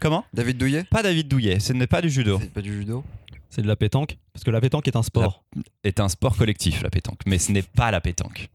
[0.00, 0.24] Comment?
[0.32, 0.84] David Douillet?
[0.84, 1.58] Pas David Douillet.
[1.58, 2.38] Ce n'est pas du judo.
[2.40, 3.02] C'est pas du judo?
[3.50, 5.44] C'est de la pétanque Parce que la pétanque est un sport.
[5.84, 8.48] Est un sport collectif la pétanque, mais ce n'est pas la pétanque.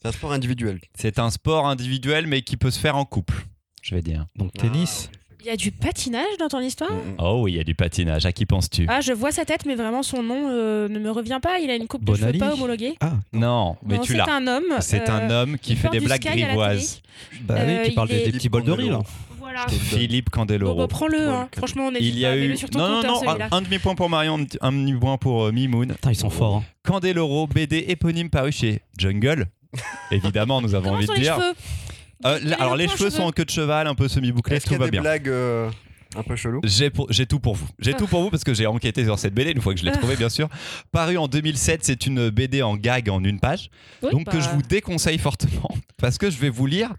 [0.00, 0.80] C'est un sport individuel.
[0.94, 3.46] C'est un sport individuel, mais qui peut se faire en couple.
[3.82, 4.26] Je vais dire.
[4.36, 5.10] Donc tennis.
[5.40, 6.90] Il y a du patinage dans ton histoire?
[7.18, 8.26] Oh oui, il y a du patinage.
[8.26, 8.86] À qui penses-tu?
[8.88, 11.58] Ah, je vois sa tête, mais vraiment son nom euh, ne me revient pas.
[11.60, 12.38] Il a une coupe de Bonali.
[12.38, 12.94] cheveux pas homologuée.
[13.00, 14.30] Ah, Non, mais Non, tu c'est l'as.
[14.34, 14.64] un homme.
[14.80, 17.00] C'est un euh, homme qui fait des blagues la grivoises.
[17.42, 19.00] bah Euh, oui, qui parle il des, est- des petits bols de riz, là.
[19.50, 19.66] Voilà.
[19.68, 20.74] Philippe Bon, Candeloro.
[20.76, 21.48] bah, prends-le, hein.
[21.56, 22.54] Franchement, on est Il y a eu.
[22.56, 25.88] sur ton Non, non, non, un, demi-point pour Marion, un demi-point pour euh, Mimoun.
[25.94, 26.56] Putain, ils sont forts.
[26.56, 26.64] hein.
[26.86, 29.46] Candeloro, BD éponyme paru chez Jungle.
[30.10, 31.36] Évidemment, nous avons Comment envie sont de les dire.
[31.36, 31.54] cheveux
[32.26, 34.06] Euh, là, alors, le les point cheveux cheveux sont en queue de cheval, un peu
[34.08, 35.00] semi-bouclés, Est-ce qu'il tout a va des bien.
[35.00, 35.70] blagues euh,
[36.16, 36.60] un peu cheloues?
[36.64, 37.68] J'ai pour- j'ai tout pour vous.
[37.78, 37.96] J'ai Ah.
[37.98, 39.92] tout pour vous parce que j'ai enquêté sur cette BD une fois que je l'ai
[39.92, 40.48] trouvée, bien sûr.
[40.92, 43.70] Paru en 2007, c'est une BD en gag en une page.
[44.02, 46.90] Oui, donc bah, que je vous déconseille fortement parce que je vais vous lire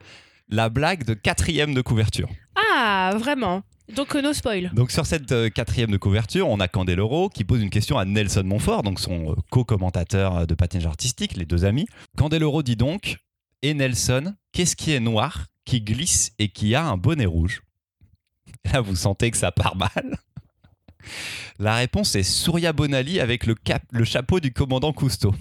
[0.50, 2.30] la blague de quatrième de couverture.
[2.56, 3.64] Ah, vraiment.
[3.96, 4.72] Donc, euh, no spoil.
[4.74, 8.06] Donc sur cette euh, quatrième de couverture, on a Candeloro qui pose une question à
[8.06, 11.88] Nelson Montfort, donc son euh, co-commentateur de patinage artistique, les deux amis.
[12.18, 13.18] Candeloro dit donc
[13.64, 17.64] Et Nelson, qu'est-ce qui est noir, qui glisse et qui a un bonnet rouge?
[18.72, 20.18] Là, vous sentez que ça part mal.
[21.58, 25.34] La réponse est Surya Bonali avec le, cap, le chapeau du commandant Cousteau.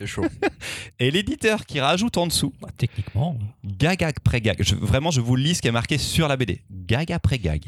[0.00, 0.24] Ah c'est chaud.
[1.00, 3.38] Et l'éditeur qui rajoute en dessous Bah, techniquement.
[3.64, 4.56] gag après gag.
[4.62, 6.62] Je- vraiment, je vous lis ce qui est marqué sur la BD.
[6.70, 7.64] Gag après gag.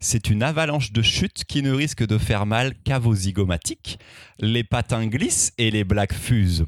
[0.00, 3.98] C'est une avalanche de chutes qui ne risque de faire mal qu'à vos zygomatiques.
[4.38, 6.66] Les patins glissent et les blagues fusent.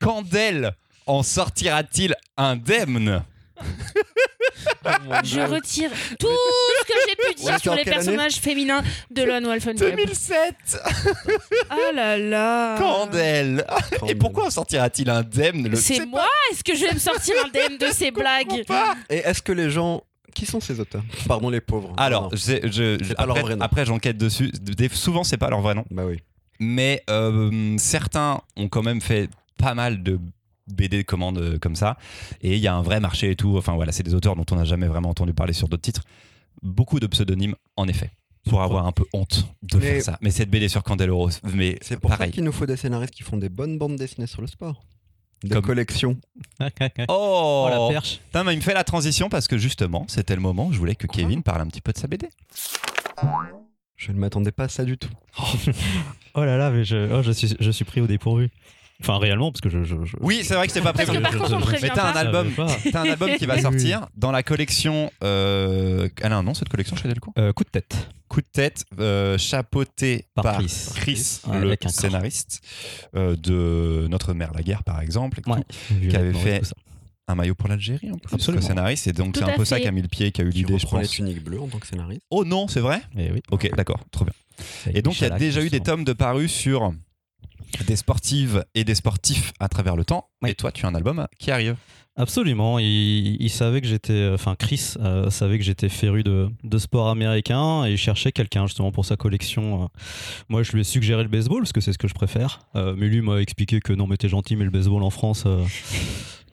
[0.00, 0.72] Candel
[1.06, 3.22] en sortira-t-il indemne?
[5.24, 9.66] Je retire tout ce que j'ai pu dire sur les personnages féminins de Lone Wolf
[9.66, 9.90] and Cub.
[9.96, 10.78] 2007
[11.70, 12.76] Ah là là.
[12.78, 13.64] Candel
[14.08, 15.76] Et pourquoi en sortira-t-il indemne le...
[15.76, 18.64] C'est moi Est-ce que je vais me sortir indemne de ces blagues?
[19.10, 20.02] Et est-ce que les gens.
[20.34, 21.04] Qui sont ces auteurs?
[21.28, 21.92] Pardon, les pauvres.
[21.96, 22.28] Alors, Non.
[22.32, 23.64] je, je- je- C'est pas leur après, vrai nom.
[23.64, 24.50] après, j'enquête dessus.
[24.60, 25.84] Des- souvent, c'est pas leur vrai nom.
[25.92, 26.16] Bah oui.
[26.58, 30.18] mais euh, certains ont quand même fait pas mal de
[30.66, 31.96] BD de commandes euh, comme ça
[32.40, 34.46] et il y a un vrai marché et tout enfin voilà c'est des auteurs dont
[34.50, 36.04] on n'a jamais vraiment entendu parler sur d'autres titres
[36.62, 38.10] beaucoup de pseudonymes en effet
[38.48, 41.78] pour avoir un peu honte de Mais- faire ça mais cette BD sur Candeloro mais
[41.82, 44.40] C'est pour ça qu'il nous faut des scénaristes qui font des bonnes bandes dessinées sur
[44.40, 44.82] le sport.
[45.42, 46.16] Des Comme- collections.
[46.60, 46.66] oh,
[47.08, 48.20] Oh, la perche.
[48.24, 50.78] Putain, mais il me fait la transition parce que justement c'était le moment où je
[50.78, 52.28] voulais que Quoi Kevin parle un petit peu de sa BD
[53.96, 55.10] Je ne m'attendais pas à ça du tout.
[56.36, 58.50] Oh là là, mais je, oh, je, suis, je suis pris au dépourvu.
[59.06, 59.84] Enfin, réellement, parce que je.
[59.84, 61.60] je, je- oui c'est vrai que c'est pas Parce prévu que par je- contre, on
[61.60, 62.20] prévient Mais t'as un pas.
[62.20, 62.48] album.
[62.50, 62.90] Je savais pas.
[62.92, 65.10] T'as un album qui va sortir dans la collection.
[65.22, 66.08] Euh...
[66.22, 68.08] Elle a un nom cette collection chez Delcourt Euh, coup de tête.
[68.28, 70.88] Coup de tête, euh, chapeauté Par par, Chris.
[70.96, 71.94] Chris, Ouais, le avec un corps.
[72.00, 72.60] scénariste
[73.14, 75.50] euh, de Notre mère la guerre, par exemple, et tout.
[75.52, 76.08] Ouais.
[76.08, 76.74] Qui avait fait- tout ça.
[77.28, 78.60] un maillot pour l'Algérie, en plus, Absolument.
[78.62, 79.06] le scénariste.
[79.06, 79.82] Et donc, Tout c'est un à peu ça fait.
[79.82, 81.12] qui a mis le pied, qui a eu Qui l'idée, je reprend les pense.
[81.12, 82.22] tuniques bleues en tant que scénariste?
[82.30, 83.02] Oh non, c'est vrai?
[83.16, 83.40] Eh oui.
[83.50, 84.34] Ok, d'accord, trop bien.
[84.92, 86.92] Et donc, il y a déjà eu des tomes de parus sur
[87.86, 90.28] des sportives et des sportifs à travers le temps.
[90.42, 90.50] Oui.
[90.50, 91.76] Et toi, tu as un album qui arrive.
[92.16, 92.78] Absolument.
[92.78, 94.30] Il, il savait que j'étais.
[94.32, 98.66] Enfin, Chris euh, savait que j'étais féru de, de sport américain et il cherchait quelqu'un
[98.68, 99.84] justement pour sa collection.
[99.84, 99.86] Euh,
[100.48, 102.60] Moi, je lui ai suggéré le baseball parce que c'est ce que je préfère.
[102.76, 105.42] Euh, mais lui m'a expliqué que non, mais t'es gentil, mais le baseball en France.
[105.46, 105.64] euh,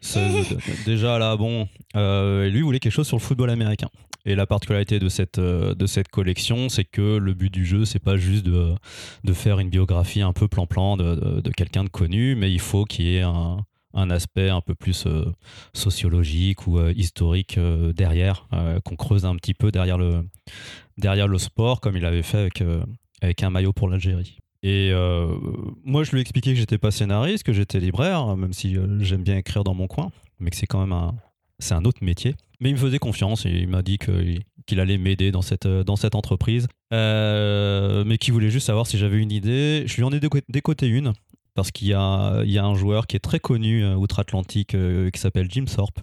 [0.01, 1.67] c'est- déjà là, bon.
[1.95, 3.89] Euh, et lui voulait quelque chose sur le football américain.
[4.25, 7.85] Et la particularité de cette, euh, de cette collection, c'est que le but du jeu,
[7.85, 8.75] c'est pas juste de,
[9.23, 12.85] de faire une biographie un peu plan-plan de, de- quelqu'un de connu, mais il faut
[12.85, 15.25] qu'il y ait un, un aspect un peu plus euh,
[15.73, 17.59] sociologique ou euh, historique
[17.95, 18.47] derrière,
[18.85, 20.23] qu'on creuse un petit peu derrière le,
[20.97, 22.63] derrière le sport, comme il avait fait avec,
[23.21, 24.37] avec un maillot pour l'Algérie.
[24.63, 24.91] Et
[25.83, 29.23] moi, je lui ai expliqué que j'étais pas scénariste, que j'étais libraire, même si j'aime
[29.23, 31.15] bien écrire dans mon coin, mais que c'est quand même un,
[31.71, 32.35] un autre métier.
[32.61, 36.15] Mais il me faisait confiance et il m'a dit qu'il allait m'aider dans cette, cette
[36.15, 39.83] entreprise, Euh, mais qu'il voulait juste savoir si j'avais une idée.
[39.87, 41.13] Je lui en ai déco- décoté une.
[41.53, 41.99] Parce qu'il y a,
[42.63, 45.99] un joueur qui est très connu euh, outre-Atlantique euh, qui s'appelle Jim Thorpe,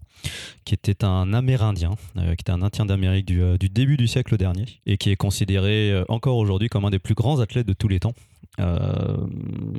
[0.66, 4.36] qui était un Amérindien, euh, qui était un Indien d'Amérique du, euh, début du siècle
[4.36, 7.72] dernier, et qui est considéré euh, encore aujourd'hui comme un des plus grands athlètes de
[7.72, 8.12] tous les temps.
[8.60, 9.16] Euh,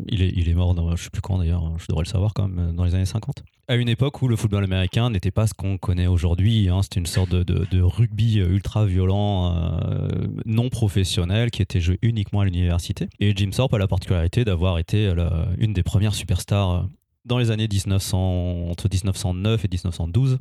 [0.07, 2.33] il, est, il est mort, dans, je sais plus quand d'ailleurs, je devrais le savoir
[2.33, 3.43] quand même, dans les années 50.
[3.67, 6.99] À une époque où le football américain n'était pas ce qu'on connaît aujourd'hui, hein, c'était
[6.99, 10.07] une sorte de, rugby ultra violent, euh,
[10.45, 13.07] non professionnel, qui était joué uniquement à l'université.
[13.19, 15.13] Et Jim Thorpe a la particularité d'avoir été
[15.57, 16.81] une des premières superstars euh,
[17.25, 20.39] dans les années 1900, entre 1909 et 1912.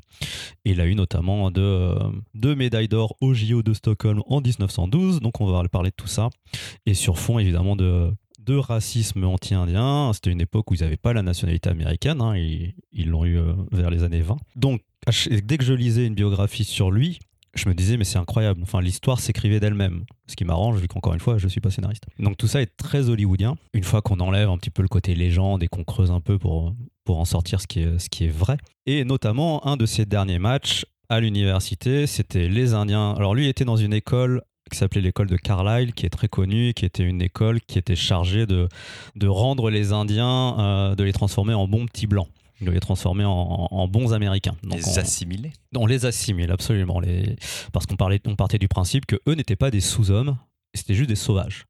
[0.65, 1.99] Et il a eu notamment deux, euh,
[2.35, 6.07] deux médailles d'or au JO de Stockholm en 1912, donc on va parler de tout
[6.07, 6.31] ça.
[6.87, 8.11] Et sur fond évidemment de,
[8.49, 13.09] de racisme anti-indien, c'était une époque où ils n'avaient pas la nationalité américaine, hein, ils
[13.09, 14.39] l'ont eu euh, vers les années 20.
[14.57, 14.81] Donc
[15.43, 17.19] dès que je lisais une biographie sur lui,
[17.55, 21.13] je me disais mais c'est incroyable, enfin l'histoire s'écrivait d'elle-même, ce qui m'arrange vu qu'encore
[21.13, 22.05] une fois je suis pas scénariste.
[22.19, 23.57] Donc tout ça est très hollywoodien.
[23.75, 26.39] Une fois qu'on enlève un petit peu le côté légende et qu'on creuse un peu
[26.39, 26.75] pour,
[27.05, 28.57] pour en sortir ce qui, est, ce qui est vrai.
[28.87, 33.13] Et notamment un de ses derniers matchs à l'université, c'était les Indiens.
[33.13, 36.75] Alors lui était dans une école qui s'appelait l'école de Carlisle, qui est très connue,
[36.75, 38.69] qui était une école qui était chargée de,
[39.17, 42.29] de rendre les Indiens, euh, de les transformer en bons petits blancs,
[42.61, 44.57] de les transformer en, bons Américains.
[44.63, 45.53] Donc Les on- assimilés.
[45.77, 47.37] on les assimile absolument, les...
[47.73, 50.37] parce qu'on parlait, on partait du principe que eux n'étaient pas des sous-hommes,
[50.75, 51.67] c'était juste des sauvages,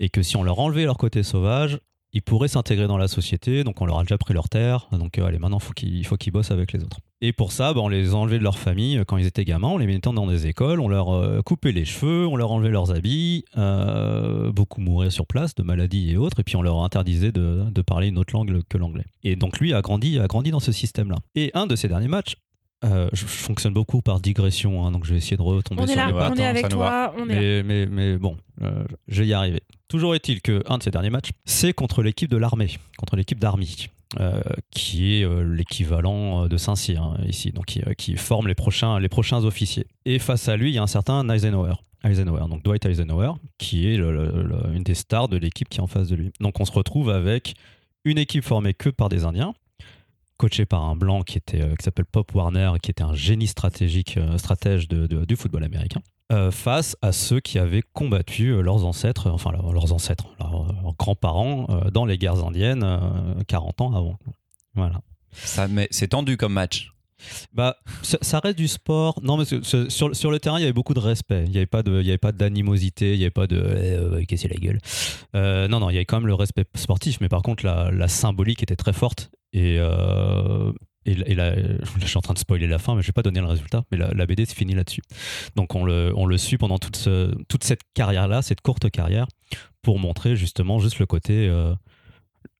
[0.00, 1.78] et que si on leur enlevait leur côté sauvage,
[2.12, 3.62] ils pourraient s'intégrer dans la société.
[3.64, 6.16] Donc on leur a déjà pris leur terre, donc euh, allez maintenant faut il faut
[6.16, 6.98] qu'ils bossent avec les autres.
[7.22, 9.68] Et pour ça, bah, on les enlevait de leur famille euh, quand ils étaient gamins,
[9.68, 12.70] on les mettait dans des écoles, on leur euh, coupait les cheveux, on leur enlevait
[12.70, 16.82] leurs habits, euh, beaucoup mouraient sur place de maladies et autres, et puis on leur
[16.82, 19.06] interdisait de, de parler une autre langue que l'anglais.
[19.22, 21.16] Et donc lui a grandi, a grandi dans ce système-là.
[21.34, 22.36] Et un de ses derniers matchs,
[22.84, 25.86] euh, je, je fonctionne beaucoup par digression, hein, donc je vais essayer de retomber On
[25.86, 27.62] est sur là, les on est avec toi, on est là.
[27.64, 29.62] Mais, mais, bon, euh, je vais y arriver.
[29.88, 33.40] Toujours est-il que un de ces derniers matchs, c'est contre l'équipe de l'armée, contre l'équipe
[33.40, 33.88] d'Army,
[34.20, 34.40] euh,
[34.70, 39.88] qui est euh, l'équivalent euh, de Saint-Cyr hein, ici, donc qui, forme les prochains, officiers.
[40.04, 41.74] Et face à lui, il y a un certain Eisenhower.
[42.04, 46.06] Eisenhower, donc Dwight Eisenhower, qui est une des stars de l'équipe qui est en face
[46.06, 46.32] de lui.
[46.40, 47.54] Donc on se retrouve avec
[48.04, 49.54] une équipe formée que par des Indiens,
[50.36, 54.16] coaché par un blanc qui, était, euh, s'appelle Pop Warner, qui était un génie stratégique,
[54.16, 56.00] euh, stratège de- du football américain,
[56.32, 62.04] euh, face à ceux qui avaient combattu leurs ancêtres, enfin leurs ancêtres, leurs, grands-parents dans
[62.04, 64.18] les guerres indiennes euh, 40 ans avant.
[64.74, 65.00] Voilà.
[65.32, 66.92] Ça met- C'est tendu comme match.
[67.52, 69.20] Bah, ça, reste du sport.
[69.22, 71.44] Non, mais sur, sur le terrain, il y avait beaucoup de respect.
[71.46, 73.14] Il n'y avait pas de, il y avait pas d'animosité.
[73.14, 74.78] Il n'y avait pas de eh, euh, casser la gueule.
[75.34, 77.20] Euh, non, non, il y avait quand même le respect sportif.
[77.20, 79.30] Mais par contre, la, symbolique était très forte.
[79.52, 80.72] Et, euh,
[81.06, 81.54] et, là,
[82.00, 83.84] je suis en train de spoiler la fin, mais je vais pas donner le résultat.
[83.90, 85.02] Mais la, BD se finit là-dessus.
[85.54, 87.08] Donc on le, on le suit pendant toute,
[87.48, 89.26] toute cette carrière-là, cette courte carrière,
[89.82, 91.50] pour montrer justement juste le côté.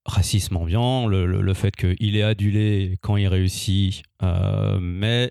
[0.07, 5.31] Racisme ambiant, le, le- le fait qu'il est adulé quand il réussit, euh, mais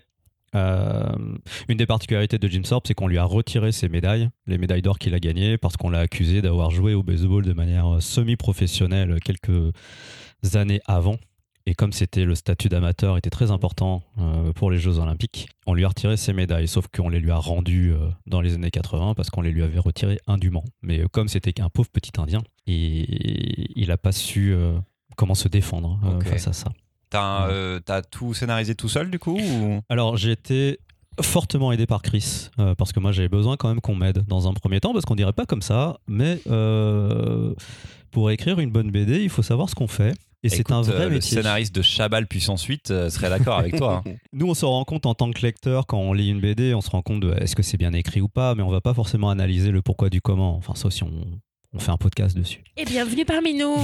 [0.54, 1.02] euh,
[1.68, 4.82] une des particularités de Jim Thorpe, c'est qu'on lui a retiré ses médailles, les médailles
[4.82, 8.00] d'or qu'il a gagnées, parce qu'on l'a accusé d'avoir joué au baseball de manière euh,
[8.00, 9.72] semi-professionnelle quelques
[10.54, 11.16] années avant.
[11.68, 15.74] Et comme c'était le statut d'amateur était très important euh, pour les Jeux Olympiques, on
[15.74, 18.70] lui a retiré ses médailles, sauf qu'on les lui a rendues euh, dans les années
[18.70, 20.62] 80 parce qu'on les lui avait retirées indûment.
[20.82, 24.78] Mais euh, comme c'était qu'un pauvre petit Indien, et il n'a pas su euh,
[25.16, 26.70] comment se défendre face à ça.
[27.10, 27.80] T'as Ouais.
[28.10, 29.80] tout scénarisé tout seul du coup ou...
[29.88, 30.78] Alors j'ai été
[31.20, 34.48] fortement aidé par Chris euh, parce que moi j'avais besoin quand même qu'on m'aide dans
[34.48, 37.54] un premier temps parce qu'on dirait pas comme ça, mais euh,
[38.10, 40.14] pour écrire une bonne BD, il faut savoir ce qu'on fait.
[40.46, 41.36] Et c'est un vrai euh, Le métier.
[41.36, 44.02] scénariste de Chabal puissance 8 euh, serait d'accord avec toi.
[44.06, 44.10] hein.
[44.32, 46.80] Nous, on se rend compte en tant que lecteur, quand on lit une BD, on
[46.80, 48.94] se rend compte de est-ce que c'est bien écrit ou pas, mais on va pas
[48.94, 50.56] forcément analyser le pourquoi du comment.
[50.56, 51.10] Enfin, sauf si on,
[51.76, 52.62] on fait un podcast dessus.
[52.76, 53.76] Et bienvenue parmi nous,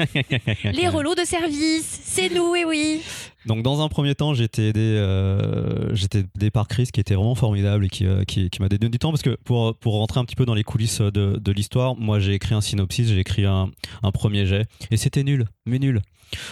[0.64, 3.00] les relots de service, c'est nous, et oui.
[3.46, 7.36] Donc, dans un premier temps, été aidé, euh, j'étais aidé par Chris, qui était vraiment
[7.36, 9.10] formidable et qui, euh, qui, qui m'a donné du temps.
[9.10, 12.18] Parce que pour, pour rentrer un petit peu dans les coulisses de, de l'histoire, moi,
[12.18, 13.70] j'ai écrit un synopsis, j'ai écrit un,
[14.02, 16.02] un premier jet, et c'était nul, mais nul.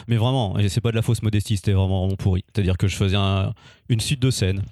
[0.08, 2.44] Mais vraiment, et c'est pas de la fausse modestie, c'était vraiment, vraiment pourri.
[2.54, 3.52] C'est-à-dire que je faisais un-
[3.88, 4.62] une suite de scènes,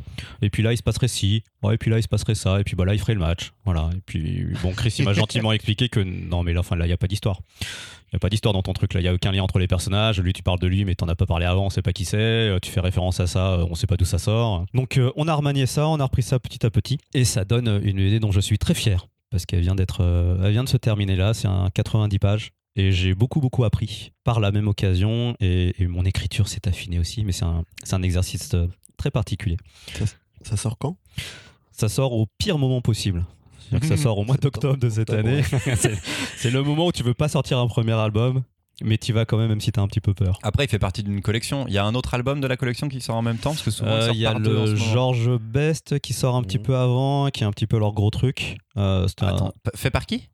[0.43, 2.61] et puis là, il se passerait ci, ouais, et puis là, il se passerait ça,
[2.61, 3.53] et puis bah, là, il ferait le match.
[3.65, 3.91] Voilà.
[3.95, 6.89] Et puis, bon, Chris, il m'a gentiment expliqué que non, mais là, enfin, là, il
[6.89, 7.41] n'y a pas d'histoire.
[7.61, 9.59] Il n'y a pas d'histoire dans ton truc là, il n'y a aucun lien entre
[9.59, 10.21] les personnages.
[10.21, 12.05] Lui, tu parles de lui, mais t'en as pas parlé avant, on sait pas qui
[12.05, 12.17] c'est.
[12.17, 14.65] Euh, Tu fais référence à ça, euh, on sait pas d'où ça sort.
[14.73, 17.45] Donc, euh, on a remanié ça, on a repris ça petit à petit, et ça
[17.45, 19.07] donne une BD dont je suis très fier.
[19.31, 20.01] parce qu'elle vient d'être,
[20.45, 21.35] elle vient de se terminer là.
[21.35, 25.87] C'est un 90 pages et j'ai beaucoup beaucoup appris par la même occasion et, et
[25.87, 27.25] mon écriture s'est affinée aussi.
[27.25, 28.67] Mais c'est un, c'est un exercice euh,
[28.97, 29.57] très particulier.
[30.43, 30.97] Ça sort quand?
[31.73, 33.25] Ça sort au pire moment possible.
[33.81, 35.43] Que ça sort au mois d'octobre de cette année.
[35.77, 35.99] c'est,
[36.37, 38.43] c'est le moment où tu veux pas sortir un premier album,
[38.83, 40.39] mais tu vas quand même, même si tu as un petit peu peur.
[40.43, 41.67] Après, il fait partie d'une collection.
[41.67, 43.63] Il y a un autre album de la collection qui sort en même temps parce
[43.63, 44.77] que souvent Euh, Il y a le.
[44.77, 46.65] George Best qui sort un petit Mhm.
[46.65, 48.59] peu avant, qui est un petit peu leur gros truc.
[48.77, 50.29] Euh, un- Attends, fait par qui?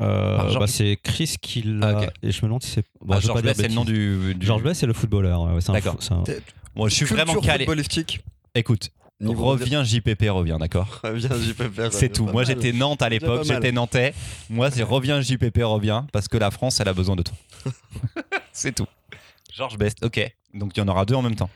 [0.00, 2.00] Euh, George- bah, c'est Chris qui l'a.
[2.02, 2.06] Ah.
[2.22, 2.84] Et je me demande si c'est.
[3.00, 4.34] bon, Ah, vais George Best, c'est le nom du.
[4.34, 5.42] du- George Best, c'est le footballeur.
[5.42, 5.96] ouais, un D'accord.
[6.02, 6.24] fou- un-
[6.74, 7.64] Moi, je suis vraiment Culture calé.
[7.64, 8.20] footballistique.
[8.54, 11.92] Écoute, Niveau reviens JPP, reviens, d'accord Reviens, faire.
[11.92, 12.26] C'est tout.
[12.26, 14.12] Moi, j'étais Nantes à l'époque, j'étais Nantais.
[14.50, 17.34] Moi, c'est reviens JPP, reviens, parce que la France, elle a besoin de toi.
[18.52, 18.86] c'est tout.
[19.56, 20.20] George Best, ok.
[20.52, 21.50] Donc, il y en aura deux en même temps.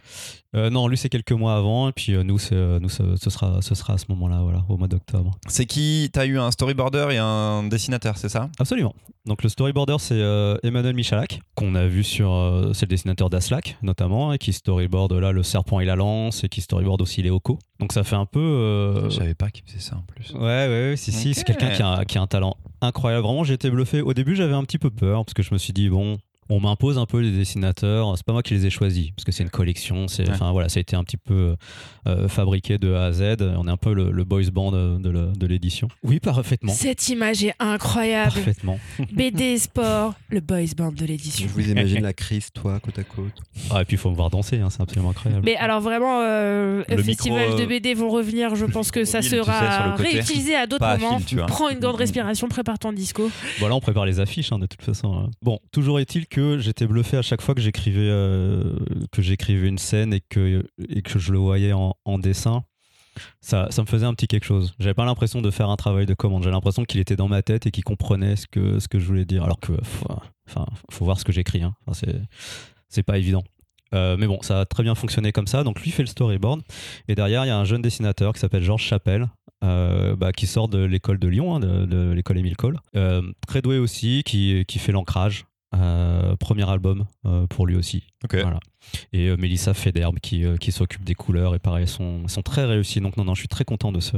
[0.54, 1.88] Euh, non, lui, c'est quelques mois avant.
[1.88, 4.64] Et puis euh, nous, euh, nous ce, ce sera, ce sera à ce moment-là, voilà,
[4.68, 5.32] au mois d'octobre.
[5.48, 6.10] C'est qui?
[6.12, 8.50] T'as eu un storyboarder et un dessinateur, c'est ça?
[8.58, 8.94] Absolument.
[9.26, 12.30] Donc le storyboarder, c'est euh, Emmanuel Michalak, qu'on a vu sur.
[12.74, 16.48] c'est le dessinateur d'Aslak, notamment, et qui storyboard là le serpent et la lance, et
[16.48, 17.58] qui storyboard aussi les Oko.
[17.78, 19.08] Donc ça fait un peu.
[19.10, 20.32] Je savais pas qu'il faisait ça en plus.
[20.34, 23.24] Ouais, ouais, ouais, si, si, c'est quelqu'un qui a, qui a un talent incroyable.
[23.24, 24.00] Vraiment, j'ai été bluffé.
[24.00, 26.18] Au début, j'avais un petit peu peur parce que je me suis dit, bon,
[26.50, 28.12] on m'impose un peu les dessinateurs.
[28.16, 30.08] C'est pas moi qui les ai choisis parce que c'est une collection.
[30.08, 30.34] C'est, Ouais.
[30.34, 31.54] enfin voilà, ça a été un petit peu
[32.06, 33.22] euh, fabriqué de A à Z.
[33.56, 35.88] On est un peu le, le boys band de, de de l'édition.
[36.02, 36.72] Oui, parfaitement.
[36.72, 38.32] Cette image est incroyable.
[38.34, 38.78] Parfaitement.
[39.12, 41.46] BD Sport, le boys band de l'édition.
[41.48, 43.32] Je vous imagine la crise, toi, côte à côte.
[43.70, 45.42] Ah, et puis il faut me voir danser, hein, c'est absolument incroyable.
[45.44, 48.54] Mais alors vraiment, euh, Le festival micro, euh, de BD vont revenir.
[48.56, 51.18] Je pense que ça mobile, tu sais, sur sera réutilisé à d'autres moments.
[51.20, 51.44] fil.
[51.46, 53.30] Prends une grande respiration, prépare ton disco.
[53.58, 55.14] Voilà, on prépare les affiches hein, de toute façon.
[55.16, 55.30] hein.
[55.42, 58.76] Bon, toujours est-il que j'étais bluffé à chaque fois que j'écrivais euh,
[59.12, 62.64] que j'écrivais une scène et que, et que je le voyais en, dessin.
[63.40, 64.74] Ça, ça me faisait un petit quelque chose.
[64.78, 66.44] J'avais pas l'impression de faire un travail de commande.
[66.44, 69.06] J'ai l'impression qu'il était dans ma tête et qu'il comprenait ce que, ce que je
[69.06, 69.44] voulais dire.
[69.44, 69.72] Alors que,
[70.48, 71.62] enfin, faut voir ce que j'écris.
[71.62, 71.74] Hein.
[71.86, 72.06] Enfin,
[72.88, 73.42] c'est, pas évident.
[73.94, 75.64] Euh, mais bon, ça a très bien fonctionné comme ça.
[75.64, 76.62] Donc lui fait le storyboard.
[77.08, 79.28] Et derrière, il y a un jeune dessinateur qui s'appelle Georges Chapelle,
[79.64, 82.78] euh, bah, qui sort de l'école de Lyon, hein, de, l'école Émile Cole.
[83.46, 85.44] Très doué aussi, qui, qui fait l'ancrage.
[85.74, 88.02] Euh, premier album euh, pour lui aussi.
[88.28, 88.58] Voilà.
[89.12, 92.64] Et euh, Mélissa Federbe qui, qui s'occupe des couleurs et pareil, elles sont, sont très
[92.64, 93.00] réussies.
[93.00, 94.16] Donc non, non, je suis très content de ce,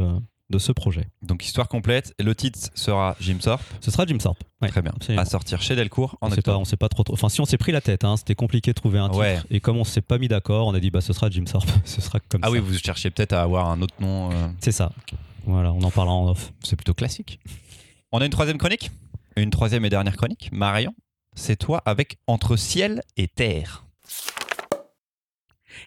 [0.49, 1.09] de ce projet.
[1.21, 2.15] Donc, histoire complète.
[2.19, 3.63] Le titre sera Jim Thorpe.
[3.81, 4.43] Ce sera Jim Thorpe.
[4.63, 4.93] Ouais, Très bien.
[4.97, 5.21] absolument.
[5.23, 6.61] À sortir chez Delcourt en on sait pas, octobre.
[6.61, 7.13] on sait pas trop, trop.
[7.15, 9.21] Enfin, si on s'est pris la tête, hein, c'était compliqué de trouver un titre.
[9.21, 9.39] Ouais.
[9.51, 11.69] Et comme on s'est pas mis d'accord, on a dit bah ce sera Jim Thorpe.
[11.85, 12.53] ce sera comme Ah ça.
[12.53, 14.31] oui, vous cherchiez peut-être à avoir un autre nom.
[14.61, 14.91] C'est ça.
[15.45, 16.53] Voilà, on en parlera en off.
[16.63, 17.41] C'est plutôt classique.
[18.13, 18.91] On a une troisième chronique?
[19.37, 20.51] Une troisième et dernière chronique?
[20.53, 20.95] Marion,
[21.35, 23.85] c'est toi avec Entre ciel et terre.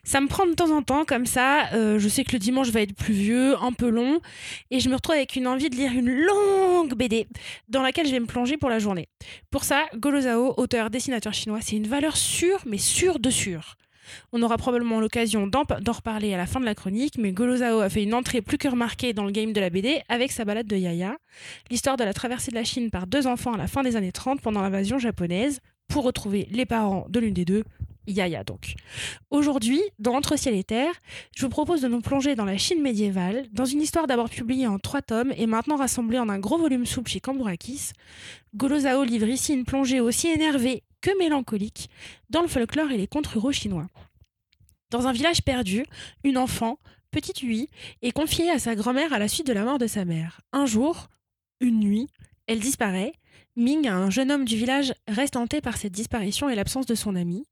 [0.04, 1.68] Ça me prend de temps en temps comme ça.
[1.74, 4.20] euh, je sais que le dimanche va être pluvieux, un peu long,
[4.72, 7.28] et je me retrouve avec une envie de lire une longue BD
[7.70, 9.08] dans laquelle je vais me plonger pour la journée.
[9.52, 13.78] Pour ça, Golo Zhao, auteur, dessinateur chinois, c'est une valeur sûre, mais sûre de sûre.
[14.32, 17.80] On aura probablement l'occasion d'en reparler à la fin de la chronique, mais Golo Zhao
[17.80, 20.46] a fait une entrée plus que remarquée dans le game de la BD avec sa
[20.46, 21.18] balade de Yaya,
[21.70, 24.12] l'histoire de la traversée de la Chine par deux enfants à la fin des années
[24.12, 27.64] 30 pendant l'invasion japonaise, pour retrouver les parents de l'une des deux,
[28.08, 28.76] Yaya donc.
[29.30, 30.94] Aujourd'hui, dans Entre ciel et terre,
[31.36, 34.68] je vous propose de nous plonger dans la Chine médiévale, dans une histoire d'abord publiée
[34.68, 37.92] en trois tomes et maintenant rassemblée en un gros volume souple chez Cambourakis.
[38.56, 41.88] Golo Zhao livre ici une plongée aussi énervée que mélancolique
[42.32, 43.88] dans le folklore et les contes ruraux chinois.
[44.90, 45.86] Dans un village perdu,
[46.24, 46.80] une enfant,
[47.12, 47.70] petite Hui,
[48.02, 50.42] est confiée à sa grand-mère à la suite de la mort de sa mère.
[50.52, 51.08] Un jour,
[51.60, 52.08] une nuit,
[52.48, 53.14] elle disparaît.
[53.56, 57.16] Ming, un jeune homme du village, reste hanté par cette disparition et l'absence de son
[57.16, 57.46] ami.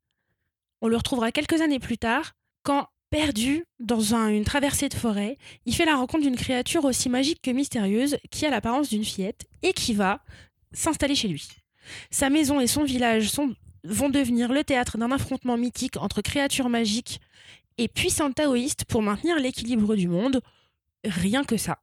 [0.81, 2.33] On le retrouvera quelques années plus tard,
[2.63, 5.37] quand, perdu dans un- une traversée de forêt,
[5.67, 9.45] il fait la rencontre d'une créature aussi magique que mystérieuse qui a l'apparence d'une fillette
[9.61, 10.23] et qui va
[10.71, 11.47] s'installer chez lui.
[12.11, 13.31] Sa maison et son village
[13.83, 17.19] vont devenir le théâtre d'un affrontement mythique entre créatures magiques
[17.77, 20.41] et puissantes taoïstes pour maintenir l'équilibre du monde.
[21.03, 21.79] Rien que ça.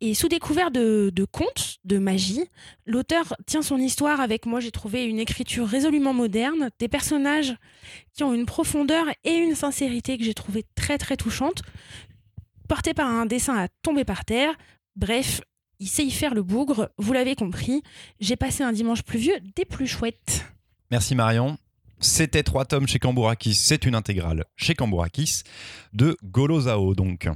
[0.00, 2.44] Et sous découvert de, contes, de magie,
[2.86, 7.54] l'auteur tient son histoire avec, moi j'ai trouvé une écriture résolument moderne, des personnages
[8.12, 11.62] qui ont une profondeur et une sincérité que j'ai trouvé très très touchante,
[12.68, 14.54] porté par un dessin à tomber par terre.
[14.96, 15.40] Bref,
[15.80, 17.82] il sait y faire le bougre, vous l'avez compris.
[18.20, 20.46] J'ai passé un dimanche pluvieux des plus chouettes.
[20.90, 21.58] Merci Marion.
[22.00, 23.54] C'était trois tomes chez Cambourakis.
[23.54, 25.42] C'est une intégrale chez Cambourakis
[25.92, 27.28] de Golo Zhao, donc.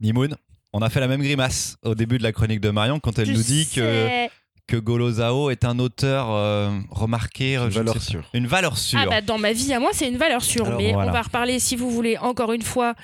[0.00, 0.36] Mimoun,
[0.72, 3.26] on a fait la même grimace au début de la chronique de Marion quand elle
[3.26, 4.30] Je nous dit que, sais.
[4.66, 7.54] que Golo est un auteur euh, remarqué.
[7.54, 8.28] Une valeur sûre.
[8.34, 8.98] Une valeur sûre.
[9.00, 11.10] Ah bah dans ma vie à moi c'est une valeur sûre, Alors, mais voilà.
[11.10, 12.94] on va reparler si vous voulez encore une fois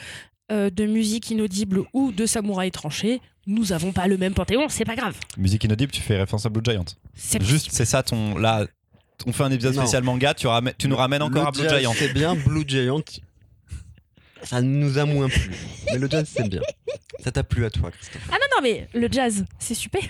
[0.50, 4.84] euh, de musique inaudible ou de samouraï tranché, nous avons pas le même panthéon, c'est
[4.84, 5.14] pas grave.
[5.36, 6.84] Musique inaudible, tu fais référence à Blue Giant.
[7.14, 8.36] C'est Juste, c'est ça ton.
[8.38, 8.66] Là,
[9.26, 9.82] on fait un épisode Non.
[9.82, 10.46] spécial manga, tu,
[10.78, 11.92] tu nous ramènes encore à Blue jazz, Giant.
[11.96, 13.02] C'est bien, Blue Giant.
[14.44, 15.50] Ça nous a moins plu.
[15.86, 16.60] Mais le jazz, c'est bien.
[17.24, 18.22] Ça t'a plu à toi, Christophe.
[18.30, 20.02] Ah non, non, mais le jazz, c'est super.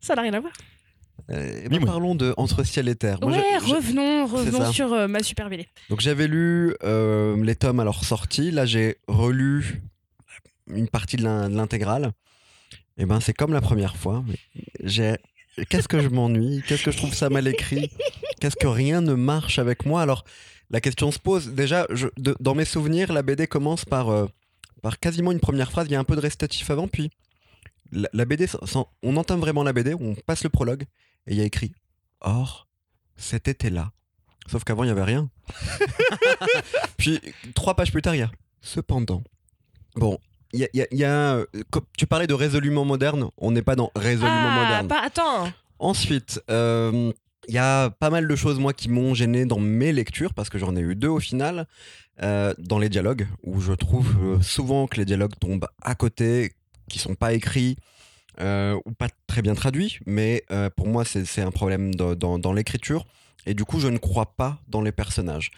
[0.00, 0.52] Ça n'a rien à voir.
[1.30, 3.18] Euh, eh ben, parlons de Entre ciel et terre.
[3.22, 5.66] Moi, ouais, revenons, revenons sur euh, ma super BD.
[5.88, 8.50] Donc j'avais lu euh, les tomes à leur sortie.
[8.50, 9.82] Là, j'ai relu
[10.66, 12.12] une partie de l'in- de l'intégrale.
[12.98, 14.22] Et ben, c'est comme la première fois.
[14.82, 15.16] J'ai
[15.70, 16.62] qu'est-ce que je m'ennuie?
[16.66, 17.90] Qu'est-ce que je trouve ça mal écrit?
[18.40, 20.02] Qu'est-ce que rien ne marche avec moi?
[20.02, 20.24] Alors
[20.70, 21.48] la question se pose.
[21.48, 24.26] Déjà, je- de- dans mes souvenirs, la BD commence par euh,
[24.82, 25.86] par quasiment une première phrase.
[25.88, 27.10] Il y a un peu de récitatif avant, puis
[27.92, 29.94] la, la BD, sans- sans- on entame vraiment la BD.
[29.94, 30.84] On passe le prologue
[31.26, 31.72] et il y a écrit
[32.20, 32.66] Or,
[33.16, 33.92] cet été-là.
[34.50, 35.30] Sauf qu'avant, il n'y avait rien.
[36.96, 37.20] Puis,
[37.54, 39.22] trois pages plus tard, il y a Cependant.
[39.96, 40.18] Bon,
[40.52, 40.68] il y a.
[40.72, 43.28] y a- y a, euh, co- tu parlais de résolument moderne.
[43.36, 44.88] On n'est pas dans résolument ah, moderne.
[44.88, 45.52] pas, attends.
[45.78, 47.12] Ensuite, euh,
[47.48, 50.48] il y a pas mal de choses, moi, qui m'ont gêné dans mes lectures, parce
[50.48, 51.66] que j'en ai eu deux au final,
[52.22, 56.52] euh, dans les dialogues, où je trouve euh, souvent que les dialogues tombent à côté,
[56.88, 57.76] qui sont pas écrits.
[58.40, 63.06] Euh, ou pas très bien traduits, mais euh, pour moi c'est un problème dans- l'écriture,
[63.46, 65.50] et du coup je ne crois pas dans les personnages.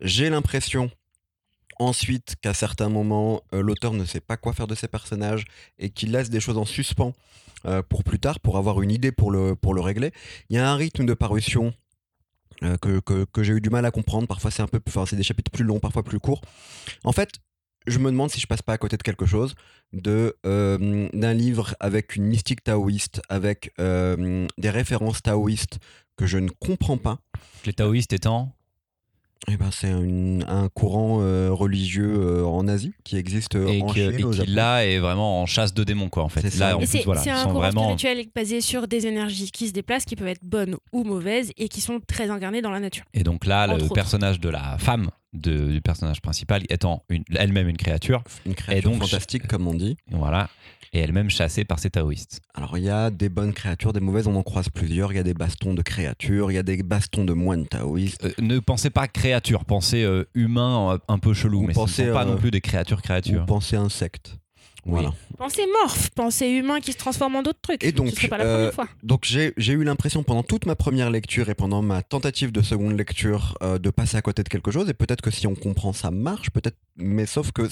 [0.00, 0.90] J'ai l'impression
[1.78, 5.44] ensuite qu'à certains moments euh, l'auteur ne sait pas quoi faire de ses personnages
[5.78, 7.14] et qu'il laisse des choses en suspens
[7.90, 10.12] pour plus tard, pour avoir une idée pour le, régler.
[10.48, 11.74] Il y a un rythme de parution
[12.80, 14.26] que, j'ai eu du mal à comprendre.
[14.26, 16.40] Parfois, c'est un peu, c'est des chapitres plus longs, parfois plus courts.
[17.04, 17.32] En fait,
[17.86, 19.54] je me demande si je passe pas à côté de quelque chose,
[19.92, 25.78] de euh, d'un livre avec une mystique taoïste, avec euh, des références taoïstes
[26.16, 27.18] que je ne comprends pas.
[27.66, 28.54] Les taoïstes étant.
[29.48, 33.86] Eh ben, c'est un courant euh, religieux euh, en Asie qui existe euh, et en
[33.86, 36.42] que- Chine, et qui là est vraiment en chasse de démons, quoi, en fait.
[36.58, 37.84] Là, en Et plus, c'est voilà, c'est ils un courant vraiment.
[37.96, 41.70] spirituel basé sur des énergies qui se déplacent, qui peuvent être bonnes ou mauvaises, et
[41.70, 43.04] qui sont très incarnées dans la nature.
[43.14, 43.94] Et donc là, Entre le autres.
[43.94, 47.04] personnage de la femme de- du personnage principal étant
[47.36, 49.96] elle-même une créature, Une créature Et donc, fantastique, comme on dit.
[50.10, 50.50] voilà,
[50.92, 52.40] et elle-même chassée par ces taoïstes.
[52.54, 55.12] Alors, il y a des bonnes créatures, des mauvaises, on en croise plusieurs.
[55.12, 58.24] Il y a des bastons de créatures, il y a des bastons de moines taoïstes.
[58.24, 61.78] Euh, ne pensez pas créature, pensez euh, humain euh, un peu chelou, Ou mais ce
[61.78, 63.46] pensez, ne sont pas euh, non plus des créatures Ou créatures.
[63.46, 64.36] pensez insectes.
[64.86, 64.92] Oui.
[64.92, 65.12] Voilà.
[65.38, 67.84] Pensez morph, pensez humain qui se transforme en d'autres trucs.
[67.84, 68.88] Et donc, Ce pas la euh, première fois.
[69.02, 72.62] Donc j'ai j'ai eu l'impression pendant toute ma première lecture et pendant ma tentative de
[72.62, 75.54] seconde lecture euh, de passer à côté de quelque chose et peut-être que si on
[75.54, 77.68] comprend ça marche peut-être mais sauf que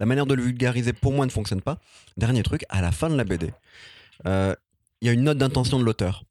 [0.00, 1.78] la manière de le vulgariser pour moi ne fonctionne pas.
[2.16, 3.50] Dernier truc à la fin de la BD,
[4.26, 4.54] euh,
[5.00, 6.24] il y a une note d'intention de l'auteur.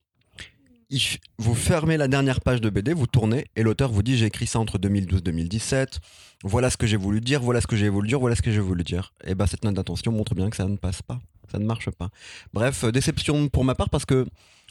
[1.39, 4.45] Vous fermez la dernière page de BD, vous tournez et l'auteur vous dit j'ai écrit
[4.45, 5.97] ça entre 2012-2017.
[6.43, 8.51] Voilà ce que j'ai voulu dire, voilà ce que j'ai voulu dire, voilà ce que
[8.51, 9.13] j'ai voulu dire.
[9.25, 11.19] Et ben cette note d'intention montre bien que ça ne passe pas,
[11.51, 12.09] ça ne marche pas.
[12.53, 14.25] Bref, euh, déception pour ma part parce que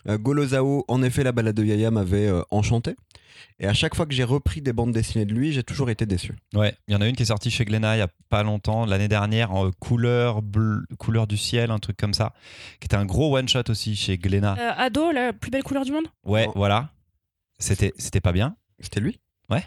[0.08, 2.94] euh, Golozao, en effet, la balade de Yaya m'avait euh, enchanté.
[3.58, 6.04] Et à chaque fois que j'ai repris des bandes dessinées de lui, j'ai toujours été
[6.04, 6.34] déçu.
[6.54, 8.42] Ouais, il y en a une qui est sortie chez Glénat il y a pas
[8.42, 12.34] longtemps, l'année dernière, en couleur, bleu- couleur du ciel, un truc comme ça,
[12.80, 14.56] qui était un gros one shot aussi chez Glénat.
[14.58, 16.06] Euh, ado, la plus belle couleur du monde?
[16.24, 16.52] Ouais, Oh.
[16.54, 16.90] voilà.
[17.58, 18.56] C'était, c'était pas bien.
[18.80, 19.18] C'était lui?
[19.48, 19.64] Ouais.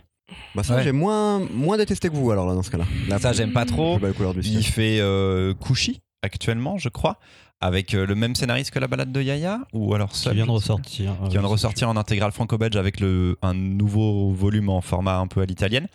[0.56, 0.84] Bah ça, Ouais.
[0.84, 2.86] j'ai moins, moins détesté que vous alors là dans ce cas-là.
[3.20, 4.00] Ça, j'aime pas trop.
[4.00, 4.56] belle couleur du ciel.
[4.60, 7.20] Il fait euh, Kushi actuellement, je crois,
[7.62, 10.44] avec euh, le même scénariste que la balade de Yaya, ou alors Qui seul, vient
[10.46, 10.54] de pas.
[10.54, 11.14] ressortir.
[11.26, 15.28] Qui vient de ressortir en intégrale franco-belge avec le, un nouveau volume en format un
[15.28, 15.88] peu à l'italienne.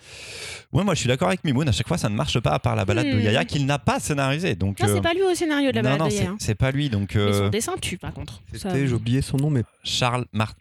[0.71, 2.59] Ouais, moi je suis d'accord avec Mimoun, à chaque fois ça ne marche pas à
[2.59, 3.19] part la balade de Hmm.
[3.19, 4.55] Yaya qu'il n'a pas scénarisé.
[4.55, 6.17] Donc, Non, euh, c'est pas lui au scénario de la non, balade non, de c'est,
[6.19, 6.29] Yaya.
[6.31, 6.37] hein.
[6.39, 6.89] c'est pas lui.
[6.89, 8.41] Donc Mais euh, son dessin tue, par contre.
[8.53, 10.53] Ça- C'était, j'ai oublié son nom, mais Charles Mar-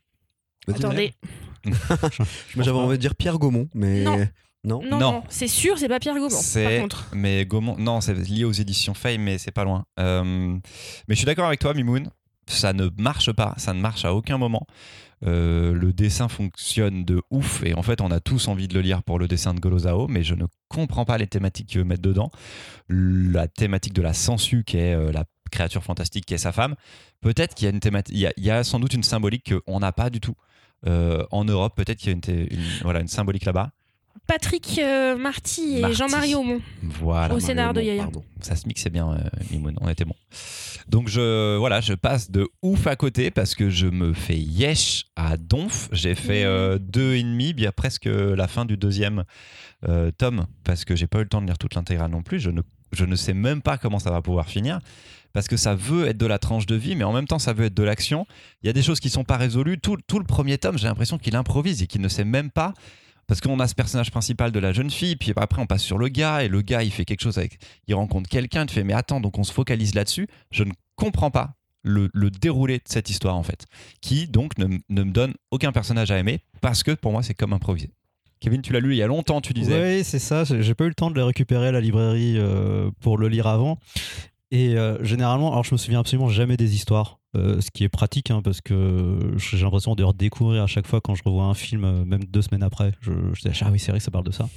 [0.67, 1.15] vas-y, Attendez.
[2.57, 4.19] Moi j'avais envie de dire Pierre Gaumont, mais Non.
[4.19, 4.27] non.
[4.65, 4.99] Non, Non.
[4.99, 6.29] non, c'est sûr, c'est pas Pierre Gaumont.
[6.29, 7.07] Par C'est- contre.
[7.15, 9.85] Mais Gaumont, non, c'est lié aux éditions Fay, mais c'est pas loin.
[9.99, 10.23] Euh,
[11.09, 12.11] mais je suis d'accord avec toi, Mimoun.
[12.47, 14.67] Ça ne marche pas, ça ne marche à aucun moment.
[15.27, 18.81] Euh, le dessin fonctionne de ouf et en fait on a tous envie de le
[18.81, 21.85] lire pour le dessin de Golozao mais je ne comprends pas les thématiques qu'il veut
[21.85, 22.31] mettre dedans
[22.89, 26.75] la thématique de la sensu qui est euh, la créature fantastique qui est sa femme
[27.21, 29.03] peut-être qu'il y a une thématique il y a, il y a sans doute une
[29.03, 30.37] symbolique qu'on n'a pas du tout
[30.87, 33.71] Euh, en Europe peut-être qu'il y a une, thé- une- voilà, une symbolique là-bas
[34.27, 35.93] Patrick euh, Marty et.
[35.93, 36.61] Jean-Marie Aumont.
[36.83, 38.03] voilà Au scénar de Yaya.
[38.05, 38.23] pardon.
[38.41, 39.19] ça se mixait bien, euh,
[39.51, 40.15] Mimoun, on était bon.
[40.89, 45.07] Donc je, voilà, je passe de ouf à côté parce que je me fais yesh
[45.17, 45.89] à donf.
[45.93, 49.25] J'ai fait euh, deux et demi, bien presque la fin du deuxième
[50.19, 52.39] tome parce que j'ai pas eu le temps de lire toute l'intégrale non plus.
[52.41, 52.61] Je ne,
[52.93, 54.79] je ne sais même pas comment ça va pouvoir finir
[55.33, 57.53] parce que ça veut être de la tranche de vie, mais en même temps ça
[57.53, 58.27] veut être de l'action.
[58.63, 59.79] Il y a des choses qui sont pas résolues.
[59.79, 62.75] Tout, le premier tome, j'ai l'impression qu'il improvise et qu'il ne sait même pas
[63.27, 65.99] Parce qu'on a ce personnage principal de la jeune fille, puis après on passe sur
[65.99, 67.59] le gars, et le gars il fait quelque chose avec.
[67.87, 70.29] Il rencontre quelqu'un, tu fais mais attends, donc on se focalise là-dessus.
[70.51, 73.67] Je ne comprends pas le, déroulé de cette histoire en fait,
[74.01, 77.35] qui donc ne, ne me donne aucun personnage à aimer, parce que pour moi c'est
[77.35, 77.91] comme improvisé.
[78.41, 79.99] Kevin, tu l'as lu il y a longtemps, tu disais.
[79.99, 80.45] Oui, c'est ça.
[80.45, 83.47] J'ai pas eu le temps de le récupérer à la librairie euh, pour le lire
[83.47, 83.79] avant.
[84.53, 87.89] Et euh, généralement, alors je me souviens absolument jamais des histoires, euh, ce qui est
[87.89, 91.55] pratique hein, parce que j'ai l'impression de redécouvrir à chaque fois quand je revois un
[91.55, 92.93] film, euh, même deux semaines après.
[93.01, 94.49] Je, je dis, ah oui, c'est vrai, ça parle de ça.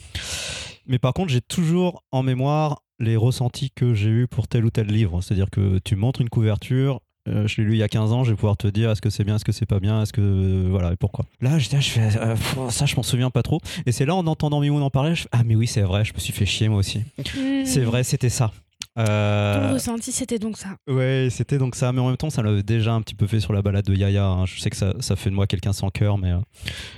[0.87, 4.71] Mais par contre, j'ai toujours en mémoire les ressentis que j'ai eus pour tel ou
[4.71, 5.21] tel livre.
[5.21, 6.99] C'est-à-dire que tu montres une couverture.
[7.29, 9.01] euh, je l'ai lu il y a 15 ans, je vais pouvoir te dire est-ce
[9.01, 10.21] que c'est bien, est-ce que c'est pas bien, est-ce que.
[10.21, 11.25] euh, voilà, et pourquoi.
[11.39, 12.09] Là, j'étais là, je fais.
[12.19, 12.35] euh,
[12.69, 13.59] ça, je m'en souviens pas trop.
[13.85, 16.03] Et c'est là, en entendant Mimoun en parler, je fais, ah, mais oui, c'est vrai,
[16.03, 17.01] je me suis fait chier moi aussi.
[17.65, 18.51] C'est vrai, c'était ça.
[18.95, 20.69] Ton Euh, ressenti, c'était donc ça.
[20.87, 23.39] ouais, c'était donc ça, mais en même temps, ça l'avait déjà un petit peu fait
[23.39, 24.25] sur la balade de Yaya.
[24.25, 24.45] hein.
[24.45, 26.31] Je sais que ça, ça fait de moi quelqu'un sans cœur, mais.
[26.31, 26.37] euh,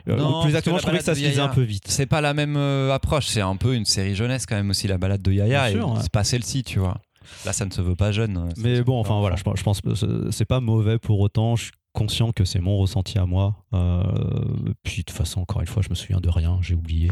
[0.10, 1.86] euh, Non, plus exactement, je trouvais que ça se lisait un peu vite.
[1.88, 4.88] C'est pas la même euh, approche, c'est un peu une série jeunesse quand même aussi,
[4.88, 6.00] la balade de Yaya, Bien sûr, et ouais.
[6.02, 6.98] c'est pas celle-ci, tu vois.
[7.46, 8.50] Là, ça ne se veut pas jeune.
[8.58, 11.56] Mais bon, enfin voilà, je, je pense que c'est- c'est pas mauvais pour autant.
[11.56, 13.56] Je suis conscient que c'est mon ressenti à moi.
[13.74, 14.04] Euh,
[14.84, 17.10] puis de toute façon, encore une fois, je me souviens de rien, j'ai oublié.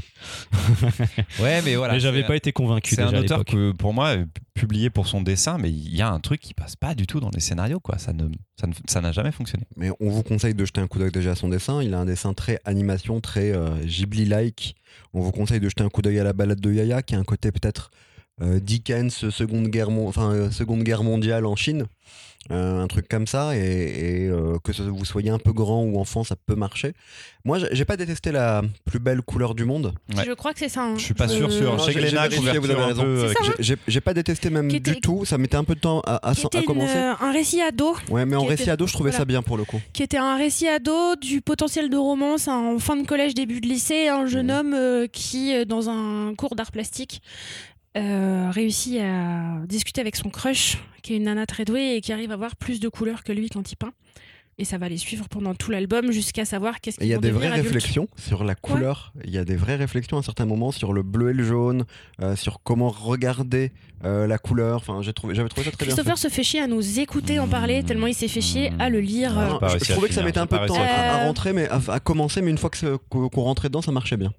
[1.40, 1.94] Ouais, mais voilà.
[1.94, 5.22] mais j'avais pas été convaincu C'est un auteur que, pour moi, est publié pour son
[5.22, 7.80] dessin, mais il y a un truc qui passe pas du tout dans les scénarios,
[7.80, 7.98] quoi.
[7.98, 8.26] Ça ne,
[8.60, 9.66] ça ne- ça n'a jamais fonctionné.
[9.76, 11.82] Mais on vous conseille de jeter un coup d'œil déjà à son dessin.
[11.82, 14.76] Il a un dessin très animation, très euh, Ghibli-like.
[15.14, 17.20] On vous conseille de jeter un coup d'œil à la balade de Yaya, qui a
[17.20, 17.98] un côté peut-être euh,
[18.42, 21.86] Dickens, seconde guerre, enfin, euh, seconde guerre mondiale en Chine.
[22.52, 25.98] Euh, un truc comme ça, et, et, euh, que vous soyez un peu grand ou
[25.98, 26.92] enfant, ça peut marcher.
[27.46, 29.94] Moi, j'ai- pas détesté la plus belle couleur du monde.
[30.14, 30.26] Ouais.
[30.26, 30.82] Je crois que c'est ça.
[30.84, 30.96] hein.
[30.98, 31.78] Je suis pas sûr, Euh, sûr.
[31.78, 33.04] Non, Chez Glénat, vous avez un raison.
[33.06, 33.54] euh, hein
[33.88, 35.24] J'ai- pas détesté même du tout.
[35.24, 36.20] Ça mettait un peu de temps à,
[36.60, 36.98] une, commencer.
[36.98, 39.56] euh, un récit ado, Ouais, mais en récit était- ado, je trouvais ça bien pour
[39.56, 39.80] le coup.
[39.94, 43.68] qui était un récit ado du potentiel de romance en fin de collège, début de
[43.70, 44.52] lycée, un jeune Mhm.
[44.58, 47.22] homme euh, qui, euh, dans un cours d'art plastique,
[47.98, 52.14] euh, réussit à discuter avec son crush, qui est une nana très douée et qui
[52.14, 53.94] arrive à voir plus de couleurs que lui quand il peint.
[54.60, 57.16] Et ça va les suivre pendant tout l'album jusqu'à savoir qu'est-ce Et qu'ils il y
[57.16, 59.12] a des vraies réflexions sur la couleur.
[59.24, 61.86] Il y a des vraies réflexions à certains moments sur le bleu et le jaune,
[62.22, 63.72] euh, sur comment regarder
[64.06, 64.78] euh, la couleur.
[64.78, 65.96] Enfin, j'ai trouvé, j'avais trouvé ça très bien.
[65.96, 67.86] Christopher se fait chier à nous écouter en parler Mmh.
[67.86, 69.34] tellement il s'est fait chier à le lire.
[69.36, 71.54] Ah, euh, Non, pas je, trouvais que ça mettait un peu de temps à, rentrer,
[71.54, 72.44] mais à, à commencer.
[72.44, 74.32] Mais une fois que qu'on rentrait dedans, ça marchait bien.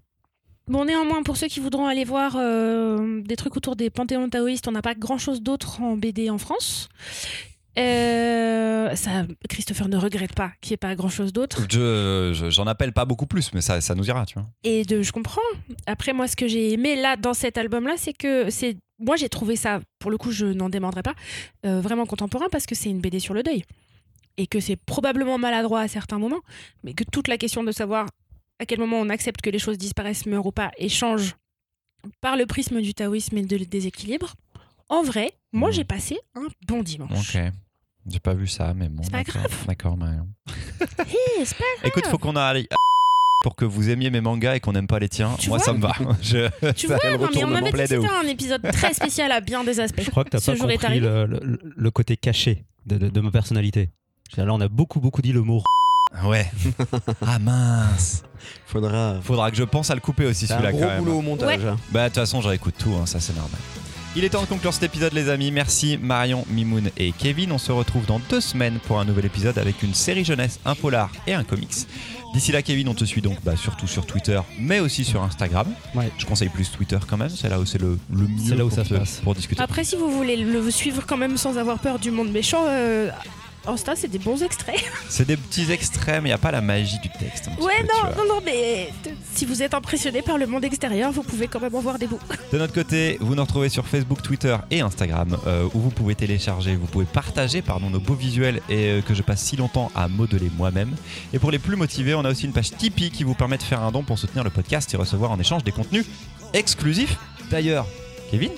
[0.66, 4.66] Bon, néanmoins, pour ceux qui voudront aller voir euh, des trucs autour des panthéons taoïstes,
[4.66, 6.88] on n'a pas grand chose d'autre en BD en France.
[7.76, 11.66] Euh, ça, Christopher ne regrette pas qu'il n'y ait pas grand chose d'autre.
[11.70, 14.46] Je, je- j'en appelle pas beaucoup plus, mais ça, ça nous ira, tu vois.
[14.62, 15.40] Et de, je comprends.
[15.86, 18.76] Après, moi, ce que j'ai aimé là, dans cet album-là, c'est que c'est.
[19.00, 21.14] Moi, j'ai trouvé ça, pour le coup, je n'en démordrai pas,
[21.66, 23.64] euh, vraiment contemporain parce que c'est une BD sur le deuil.
[24.36, 26.40] Et que c'est probablement maladroit à certains moments,
[26.84, 28.06] mais que toute la question de savoir
[28.58, 31.34] à quel moment on accepte que les choses disparaissent, meurent ou pas, et changent
[32.20, 34.34] par le prisme du taoïsme et de déséquilibre.
[34.88, 35.74] En vrai, moi, Mhm.
[35.74, 37.34] j'ai passé un bon dimanche.
[37.34, 37.42] Ok.
[38.06, 39.02] J'ai pas vu ça, mais bon.
[39.02, 39.34] C'est pas d'accord.
[39.42, 39.64] grave.
[39.66, 40.28] D'accord, Marion.
[40.98, 42.66] Hé, c'est pas Écoute, faut qu'on aille
[43.42, 45.34] pour que vous aimiez mes mangas et qu'on n'aime pas les tiens.
[45.38, 45.92] Tu Moi, vois ça me va.
[46.20, 46.48] Je...
[46.72, 49.32] Tu ça vois, le non, mais on m'avait dit que c'était un épisode très spécial
[49.32, 50.02] à bien des aspects.
[50.02, 51.06] Je crois que t'as Ce pas jour compris arrivé.
[51.06, 53.88] le, le- le côté caché de, de- de ma personnalité.
[54.36, 55.62] Là, on a beaucoup, beaucoup dit le mot.
[56.24, 56.50] Ouais.
[57.26, 58.22] ah mince.
[58.66, 59.16] Faudra.
[59.22, 60.98] Faudra que je pense à le couper aussi C'est un celui-là gros quand même.
[61.04, 61.64] boulot au montage.
[61.64, 61.76] hein.
[61.90, 63.58] Bah de toute façon, je réécoute tout, hein, ça c'est normal.
[64.16, 65.50] Il est temps de conclure cet épisode les amis.
[65.50, 67.50] Merci Marion, Mimoun et Kevin.
[67.50, 70.76] On se retrouve dans deux semaines pour un nouvel épisode avec une série jeunesse, un
[70.76, 71.88] polar et un comics.
[72.32, 75.66] D'ici là Kevin, on te suit donc bah, surtout sur Twitter, mais aussi sur Instagram.
[75.96, 76.12] Ouais.
[76.18, 78.64] Je conseille plus Twitter quand même, c'est là où c'est le, le mieux C'est là
[78.64, 79.20] où pour, ça se te- passe.
[79.24, 79.60] pour discuter.
[79.60, 83.10] Après, si vous voulez le suivre quand même sans avoir peur du monde méchant, euh,
[83.66, 84.82] Insta, c'est des bons extraits.
[85.08, 87.48] C'est des petits extraits, mais il n'y a pas la magie du texte.
[87.60, 91.12] Ouais, peu, non, non, non, mais euh, si vous êtes impressionné par le monde extérieur,
[91.12, 92.18] vous pouvez quand même en voir des bouts.
[92.52, 96.14] De notre côté, vous nous retrouvez sur Facebook, Twitter et Instagram, euh, où vous pouvez
[96.14, 99.90] télécharger, vous pouvez partager pardon, nos beaux visuels et euh, que je passe si longtemps
[99.94, 100.94] à modeler moi-même.
[101.32, 103.62] Et pour les plus motivés, on a aussi une page Tipeee qui vous permet de
[103.62, 106.04] faire un don pour soutenir le podcast et recevoir en échange des contenus
[106.52, 107.16] exclusifs.
[107.50, 107.86] D'ailleurs,
[108.30, 108.50] Kevin,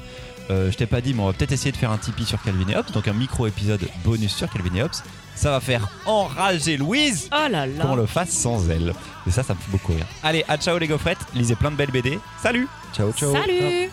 [0.51, 2.41] euh, je t'ai pas dit, mais on va peut-être essayer de faire un Tipeee sur
[2.43, 4.91] Calvin et Hobbes, donc un micro-épisode bonus sur Calvin et Hobbes.
[5.35, 8.95] Ça va faire enrager Louise Oh là qu'on le fasse sans elle.
[9.27, 10.07] Et ça, ça me fait beaucoup rire.
[10.23, 12.19] Allez, à ciao les gaufrettes, lisez plein de belles BD.
[12.43, 13.33] Salut Ciao, ciao.
[13.33, 13.91] Salut